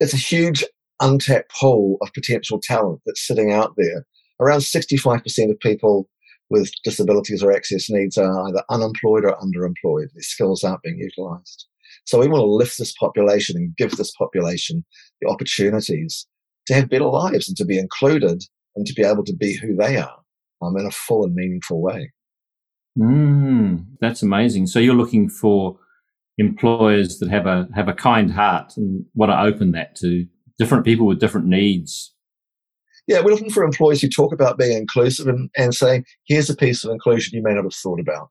it's 0.00 0.14
a 0.14 0.18
huge 0.18 0.64
untapped 1.00 1.52
pool 1.60 1.98
of 2.00 2.12
potential 2.14 2.60
talent 2.62 3.00
that's 3.06 3.26
sitting 3.26 3.52
out 3.52 3.74
there. 3.76 4.06
Around 4.40 4.60
65% 4.60 5.50
of 5.50 5.60
people 5.60 6.08
with 6.48 6.70
disabilities 6.84 7.42
or 7.42 7.52
access 7.52 7.90
needs 7.90 8.16
are 8.16 8.48
either 8.48 8.62
unemployed 8.70 9.24
or 9.24 9.36
underemployed. 9.36 10.12
Their 10.14 10.22
skills 10.22 10.62
aren't 10.62 10.82
being 10.82 10.98
utilized. 10.98 11.66
So 12.04 12.20
we 12.20 12.28
want 12.28 12.42
to 12.42 12.46
lift 12.46 12.78
this 12.78 12.92
population 12.92 13.56
and 13.56 13.76
give 13.76 13.96
this 13.96 14.12
population 14.12 14.84
the 15.20 15.28
opportunities 15.28 16.26
to 16.66 16.74
have 16.74 16.88
better 16.88 17.06
lives 17.06 17.48
and 17.48 17.56
to 17.56 17.64
be 17.64 17.78
included 17.78 18.42
and 18.74 18.86
to 18.86 18.94
be 18.94 19.02
able 19.02 19.24
to 19.24 19.34
be 19.34 19.54
who 19.56 19.74
they 19.76 19.96
are 19.96 20.18
um, 20.62 20.76
in 20.76 20.86
a 20.86 20.90
full 20.90 21.24
and 21.24 21.34
meaningful 21.34 21.80
way. 21.80 22.12
Mm, 22.98 23.86
that's 24.00 24.22
amazing. 24.22 24.66
So 24.66 24.78
you're 24.78 24.94
looking 24.94 25.28
for 25.28 25.78
employers 26.38 27.18
that 27.18 27.30
have 27.30 27.46
a 27.46 27.68
have 27.74 27.88
a 27.88 27.94
kind 27.94 28.30
heart 28.30 28.76
and 28.76 29.04
want 29.14 29.30
to 29.30 29.40
open 29.40 29.72
that 29.72 29.96
to 29.96 30.26
different 30.58 30.84
people 30.84 31.06
with 31.06 31.20
different 31.20 31.46
needs. 31.46 32.14
Yeah, 33.06 33.20
we're 33.20 33.30
looking 33.30 33.50
for 33.50 33.62
employees 33.62 34.02
who 34.02 34.08
talk 34.08 34.32
about 34.32 34.58
being 34.58 34.76
inclusive 34.76 35.28
and, 35.28 35.48
and 35.56 35.74
saying, 35.74 36.04
here's 36.24 36.50
a 36.50 36.56
piece 36.56 36.84
of 36.84 36.90
inclusion 36.90 37.36
you 37.36 37.42
may 37.42 37.54
not 37.54 37.62
have 37.62 37.74
thought 37.74 38.00
about. 38.00 38.30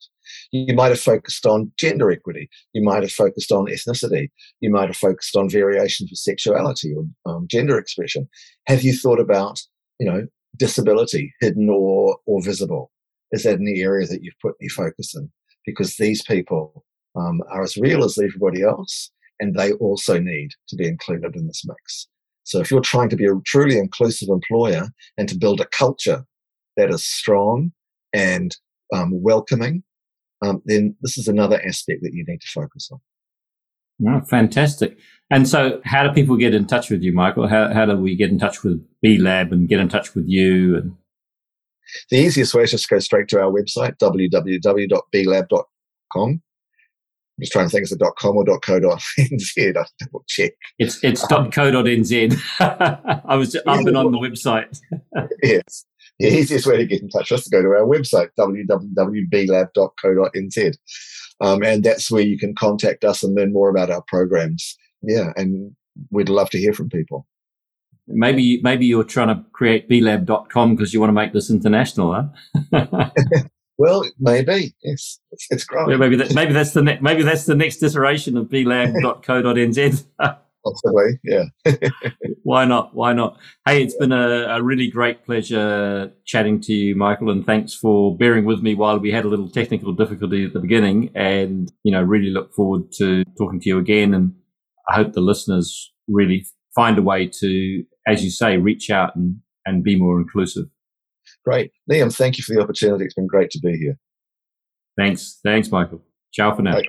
You 0.51 0.73
might 0.73 0.89
have 0.89 0.99
focused 0.99 1.45
on 1.45 1.71
gender 1.77 2.11
equity. 2.11 2.49
You 2.73 2.83
might 2.83 3.03
have 3.03 3.11
focused 3.11 3.51
on 3.51 3.65
ethnicity. 3.65 4.29
You 4.61 4.71
might 4.71 4.87
have 4.87 4.97
focused 4.97 5.35
on 5.35 5.49
variations 5.49 6.11
of 6.11 6.17
sexuality 6.17 6.93
or 6.93 7.05
um, 7.31 7.47
gender 7.49 7.77
expression. 7.77 8.27
Have 8.67 8.83
you 8.83 8.95
thought 8.95 9.19
about, 9.19 9.59
you 9.99 10.09
know, 10.09 10.27
disability, 10.57 11.33
hidden 11.41 11.69
or, 11.69 12.17
or 12.25 12.43
visible? 12.43 12.91
Is 13.31 13.43
that 13.43 13.59
an 13.59 13.73
area 13.75 14.07
that 14.07 14.23
you've 14.23 14.39
put 14.41 14.55
any 14.61 14.69
focus 14.69 15.15
in? 15.15 15.31
Because 15.65 15.95
these 15.95 16.23
people 16.23 16.85
um, 17.15 17.41
are 17.49 17.63
as 17.63 17.77
real 17.77 18.03
as 18.03 18.17
everybody 18.17 18.61
else, 18.61 19.11
and 19.39 19.55
they 19.55 19.73
also 19.73 20.19
need 20.19 20.51
to 20.69 20.75
be 20.75 20.87
included 20.87 21.35
in 21.35 21.47
this 21.47 21.63
mix. 21.65 22.07
So 22.43 22.59
if 22.59 22.69
you're 22.69 22.81
trying 22.81 23.09
to 23.09 23.15
be 23.15 23.25
a 23.25 23.33
truly 23.45 23.77
inclusive 23.77 24.29
employer 24.29 24.87
and 25.17 25.27
to 25.27 25.37
build 25.37 25.59
a 25.59 25.65
culture 25.65 26.23
that 26.77 26.89
is 26.89 27.03
strong 27.03 27.71
and 28.13 28.55
um, 28.93 29.21
welcoming, 29.21 29.83
um, 30.45 30.61
then 30.65 30.95
this 31.01 31.17
is 31.17 31.27
another 31.27 31.59
aspect 31.65 32.01
that 32.03 32.13
you 32.13 32.23
need 32.27 32.41
to 32.41 32.47
focus 32.47 32.89
on. 32.91 32.99
Oh, 34.07 34.21
fantastic. 34.25 34.97
And 35.31 35.47
so, 35.47 35.81
how 35.85 36.05
do 36.05 36.13
people 36.13 36.37
get 36.37 36.53
in 36.53 36.67
touch 36.67 36.89
with 36.89 37.01
you, 37.01 37.13
Michael? 37.13 37.47
How, 37.47 37.73
how 37.73 37.85
do 37.85 37.95
we 37.95 38.15
get 38.15 38.29
in 38.29 38.37
touch 38.37 38.63
with 38.63 38.85
B 39.01 39.17
Lab 39.17 39.51
and 39.51 39.67
get 39.67 39.79
in 39.79 39.89
touch 39.89 40.13
with 40.13 40.27
you? 40.27 40.77
And 40.77 40.95
the 42.11 42.17
easiest 42.17 42.53
way 42.53 42.63
is 42.63 42.71
just 42.71 42.89
go 42.89 42.99
straight 42.99 43.29
to 43.29 43.41
our 43.41 43.51
website, 43.51 43.97
www.belab.com. 43.97 46.41
I'm 47.37 47.41
just 47.41 47.51
trying 47.51 47.65
to 47.65 47.69
think, 47.69 47.83
is 47.83 47.91
it 47.91 48.01
.com 48.17 48.37
or 48.37 48.45
dot 48.45 48.61
.co.nz? 48.61 49.57
I'll 49.77 49.85
double 49.99 50.23
check. 50.27 50.53
It's, 50.79 51.03
it's 51.03 51.29
um, 51.31 51.51
.co.nz. 51.51 52.39
I 53.25 53.35
was 53.35 53.55
up 53.55 53.63
and 53.65 53.97
on 53.97 54.13
the 54.13 54.17
website. 54.17 54.79
yes. 55.43 55.85
The 56.19 56.27
easiest 56.27 56.65
way 56.65 56.77
to 56.77 56.85
get 56.85 57.01
in 57.01 57.09
touch 57.09 57.31
is 57.31 57.43
to 57.43 57.49
go 57.49 57.61
to 57.61 57.67
our 57.69 57.85
website, 57.85 58.29
www.belab.co.nz. 58.39 60.77
Um, 61.41 61.63
and 61.63 61.83
that's 61.83 62.09
where 62.09 62.21
you 62.21 62.39
can 62.39 62.55
contact 62.55 63.03
us 63.03 63.21
and 63.23 63.35
learn 63.35 63.51
more 63.51 63.69
about 63.69 63.91
our 63.91 64.03
programs. 64.07 64.77
Yeah, 65.01 65.33
and 65.35 65.75
we'd 66.09 66.29
love 66.29 66.49
to 66.51 66.57
hear 66.57 66.73
from 66.73 66.89
people. 66.89 67.27
Maybe 68.07 68.61
maybe 68.61 68.85
you're 68.85 69.03
trying 69.03 69.29
to 69.29 69.43
create 69.51 69.89
belab.com 69.89 70.75
because 70.75 70.93
you 70.93 70.99
want 70.99 71.09
to 71.09 71.13
make 71.13 71.33
this 71.33 71.49
international, 71.49 72.29
huh? 72.71 73.09
well, 73.77 74.05
maybe 74.19 74.75
yes, 74.83 75.19
it's, 75.31 75.47
it's 75.49 75.63
growing. 75.65 75.89
Yeah, 75.89 75.97
maybe 75.97 76.15
that, 76.17 76.33
maybe 76.33 76.53
that's 76.53 76.71
the 76.71 76.83
ne- 76.83 76.99
maybe 77.01 77.23
that's 77.23 77.45
the 77.45 77.55
next 77.55 77.83
iteration 77.83 78.37
of 78.37 78.45
belab.co.nz. 78.45 80.05
Possibly, 80.65 81.19
yeah. 81.23 81.43
Why 82.43 82.65
not? 82.65 82.95
Why 82.95 83.13
not? 83.13 83.37
Hey, 83.67 83.83
it's 83.83 83.95
been 83.95 84.11
a, 84.11 84.47
a, 84.47 84.63
really 84.63 84.89
great 84.89 85.23
pleasure 85.23 86.11
chatting 86.25 86.59
to 86.61 86.73
you, 86.73 86.95
Michael, 86.95 87.29
and 87.29 87.45
thanks 87.45 87.75
for 87.75 88.17
bearing 88.17 88.45
with 88.45 88.61
me 88.61 88.73
while 88.73 88.97
we 88.97 89.11
had 89.11 89.25
a 89.25 89.27
little 89.27 89.47
technical 89.49 89.93
difficulty 89.93 90.43
at 90.43 90.53
the 90.53 90.59
beginning. 90.59 91.11
And 91.13 91.71
you 91.83 91.91
know, 91.91 92.01
really 92.01 92.31
look 92.31 92.53
forward 92.53 92.91
to 92.97 93.23
talking 93.37 93.59
to 93.59 93.69
you 93.69 93.77
again. 93.77 94.13
And 94.15 94.33
I 94.89 94.95
hope 94.95 95.13
the 95.13 95.21
listeners 95.21 95.93
really 96.07 96.47
find 96.73 96.97
a 96.97 97.03
way 97.03 97.27
to 97.41 97.83
as 98.07 98.23
you 98.23 98.29
say, 98.29 98.57
reach 98.57 98.89
out 98.89 99.15
and, 99.15 99.37
and 99.65 99.83
be 99.83 99.97
more 99.97 100.19
inclusive. 100.19 100.65
Great. 101.43 101.71
Liam, 101.89 102.15
thank 102.15 102.37
you 102.37 102.43
for 102.43 102.53
the 102.53 102.61
opportunity. 102.61 103.05
It's 103.05 103.13
been 103.13 103.27
great 103.27 103.49
to 103.51 103.59
be 103.59 103.77
here. 103.77 103.97
Thanks. 104.97 105.39
Thanks, 105.43 105.71
Michael. 105.71 106.01
Ciao 106.31 106.55
for 106.55 106.61
now. 106.61 106.77
Okay. 106.77 106.87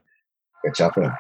Ciao 0.75 0.91
for 0.91 1.01
now. 1.01 1.15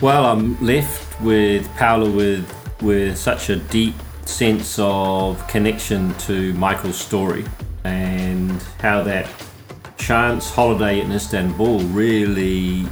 Well, 0.00 0.24
I'm 0.24 0.58
left 0.64 1.20
with 1.20 1.68
Paula 1.76 2.10
with 2.10 2.50
with 2.80 3.18
such 3.18 3.50
a 3.50 3.56
deep 3.56 3.94
sense 4.24 4.78
of 4.78 5.46
connection 5.46 6.14
to 6.20 6.54
Michael's 6.54 6.96
story 6.96 7.44
and 7.84 8.62
how 8.80 9.02
that 9.02 9.28
chance 9.98 10.50
holiday 10.50 11.00
in 11.00 11.12
Istanbul 11.12 11.80
really 11.80 12.86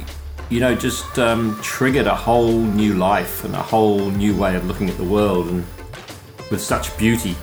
you 0.49 0.59
know, 0.59 0.75
just 0.75 1.17
um, 1.19 1.59
triggered 1.61 2.07
a 2.07 2.15
whole 2.15 2.59
new 2.61 2.95
life 2.95 3.43
and 3.43 3.55
a 3.55 3.61
whole 3.61 4.09
new 4.11 4.35
way 4.35 4.55
of 4.55 4.65
looking 4.65 4.89
at 4.89 4.97
the 4.97 5.03
world 5.03 5.47
and 5.47 5.63
with 6.49 6.61
such 6.61 6.95
beauty. 6.97 7.35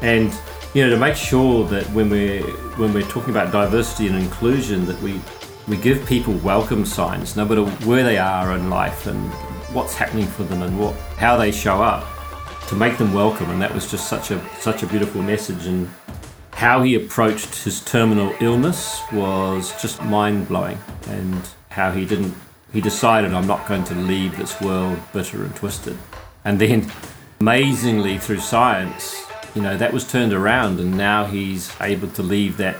And 0.00 0.32
you 0.74 0.84
know, 0.84 0.90
to 0.90 0.96
make 0.96 1.16
sure 1.16 1.64
that 1.68 1.84
when 1.90 2.08
we're 2.08 2.42
when 2.76 2.92
we're 2.92 3.08
talking 3.08 3.30
about 3.30 3.52
diversity 3.52 4.08
and 4.08 4.16
inclusion, 4.16 4.84
that 4.86 5.00
we 5.00 5.20
we 5.68 5.76
give 5.76 6.04
people 6.06 6.34
welcome 6.38 6.84
signs, 6.84 7.36
no 7.36 7.44
matter 7.44 7.64
where 7.86 8.02
they 8.02 8.18
are 8.18 8.56
in 8.56 8.68
life 8.68 9.06
and 9.06 9.30
what's 9.74 9.94
happening 9.94 10.26
for 10.26 10.44
them 10.44 10.62
and 10.62 10.78
what 10.78 10.94
how 11.16 11.36
they 11.36 11.52
show 11.52 11.82
up, 11.82 12.06
to 12.68 12.74
make 12.74 12.98
them 12.98 13.12
welcome. 13.12 13.50
And 13.50 13.62
that 13.62 13.72
was 13.72 13.90
just 13.90 14.08
such 14.08 14.30
a 14.30 14.40
such 14.58 14.82
a 14.82 14.86
beautiful 14.86 15.22
message. 15.22 15.66
And 15.66 15.88
how 16.52 16.82
he 16.82 16.94
approached 16.94 17.64
his 17.64 17.80
terminal 17.80 18.34
illness 18.40 19.00
was 19.12 19.80
just 19.80 20.02
mind 20.02 20.48
blowing. 20.48 20.78
And 21.08 21.48
how 21.70 21.92
he 21.92 22.04
didn't 22.04 22.34
he 22.72 22.80
decided 22.80 23.34
I'm 23.34 23.46
not 23.46 23.66
going 23.68 23.84
to 23.84 23.94
leave 23.94 24.36
this 24.36 24.60
world 24.60 24.98
bitter 25.12 25.44
and 25.44 25.54
twisted. 25.54 25.96
And 26.44 26.58
then, 26.58 26.90
amazingly, 27.38 28.18
through 28.18 28.40
science, 28.40 29.24
you 29.54 29.60
know, 29.60 29.76
that 29.76 29.92
was 29.92 30.10
turned 30.10 30.32
around, 30.32 30.80
and 30.80 30.96
now 30.96 31.26
he's 31.26 31.70
able 31.80 32.08
to 32.08 32.22
leave 32.22 32.56
that 32.56 32.76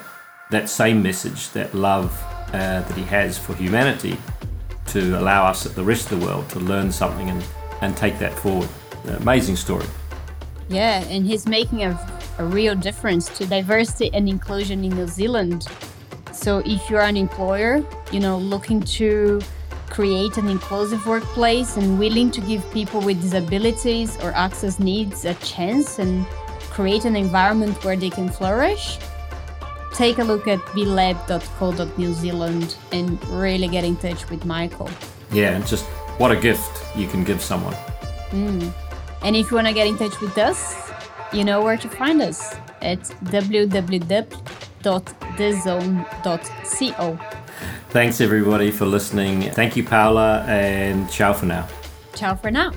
that 0.50 0.68
same 0.68 1.02
message, 1.02 1.50
that 1.50 1.74
love 1.74 2.22
uh, 2.52 2.82
that 2.82 2.96
he 2.96 3.04
has 3.04 3.38
for 3.38 3.54
humanity, 3.54 4.16
to 4.86 5.18
allow 5.18 5.46
us, 5.46 5.64
the 5.64 5.82
rest 5.82 6.10
of 6.12 6.20
the 6.20 6.26
world, 6.26 6.48
to 6.50 6.60
learn 6.60 6.92
something 6.92 7.30
and, 7.30 7.42
and 7.80 7.96
take 7.96 8.18
that 8.18 8.32
forward. 8.32 8.68
amazing 9.06 9.56
story. 9.56 9.86
Yeah, 10.68 11.04
and 11.08 11.26
he's 11.26 11.46
making 11.46 11.84
a, 11.84 11.98
a 12.38 12.44
real 12.44 12.74
difference 12.74 13.28
to 13.38 13.46
diversity 13.46 14.10
and 14.14 14.28
inclusion 14.28 14.84
in 14.84 14.94
New 14.94 15.06
Zealand. 15.06 15.66
So 16.32 16.58
if 16.64 16.88
you're 16.88 17.02
an 17.02 17.16
employer, 17.16 17.84
you 18.10 18.20
know, 18.20 18.38
looking 18.38 18.80
to 18.98 19.40
create 19.90 20.38
an 20.38 20.48
inclusive 20.48 21.06
workplace 21.06 21.76
and 21.76 21.98
willing 21.98 22.30
to 22.30 22.40
give 22.40 22.64
people 22.72 23.00
with 23.00 23.20
disabilities 23.20 24.16
or 24.22 24.32
access 24.32 24.78
needs 24.78 25.26
a 25.26 25.34
chance 25.34 25.98
and 25.98 26.26
create 26.70 27.04
an 27.04 27.14
environment 27.14 27.84
where 27.84 27.96
they 27.96 28.08
can 28.08 28.30
flourish, 28.30 28.98
take 29.94 30.18
a 30.18 30.24
look 30.24 30.48
at 30.48 30.60
Zealand 32.14 32.76
and 32.92 33.22
really 33.28 33.68
get 33.68 33.84
in 33.84 33.96
touch 33.96 34.28
with 34.30 34.44
Michael. 34.44 34.90
Yeah, 35.30 35.54
and 35.54 35.66
just 35.66 35.84
what 36.18 36.30
a 36.30 36.36
gift 36.36 36.82
you 36.96 37.06
can 37.08 37.24
give 37.24 37.40
someone. 37.40 37.74
Mm. 38.30 38.72
And 39.22 39.36
if 39.36 39.50
you 39.50 39.56
want 39.56 39.68
to 39.68 39.74
get 39.74 39.86
in 39.86 39.96
touch 39.96 40.20
with 40.20 40.36
us, 40.38 40.90
you 41.32 41.44
know 41.44 41.62
where 41.62 41.76
to 41.76 41.88
find 41.88 42.20
us 42.20 42.54
at 42.80 43.00
www.thezone.co. 43.24 44.38
Thanks 47.90 48.20
everybody 48.20 48.70
for 48.70 48.86
listening. 48.86 49.50
Thank 49.50 49.76
you, 49.76 49.84
Paula, 49.84 50.44
and 50.48 51.10
ciao 51.10 51.32
for 51.32 51.46
now. 51.46 51.68
Ciao 52.14 52.34
for 52.34 52.50
now. 52.50 52.72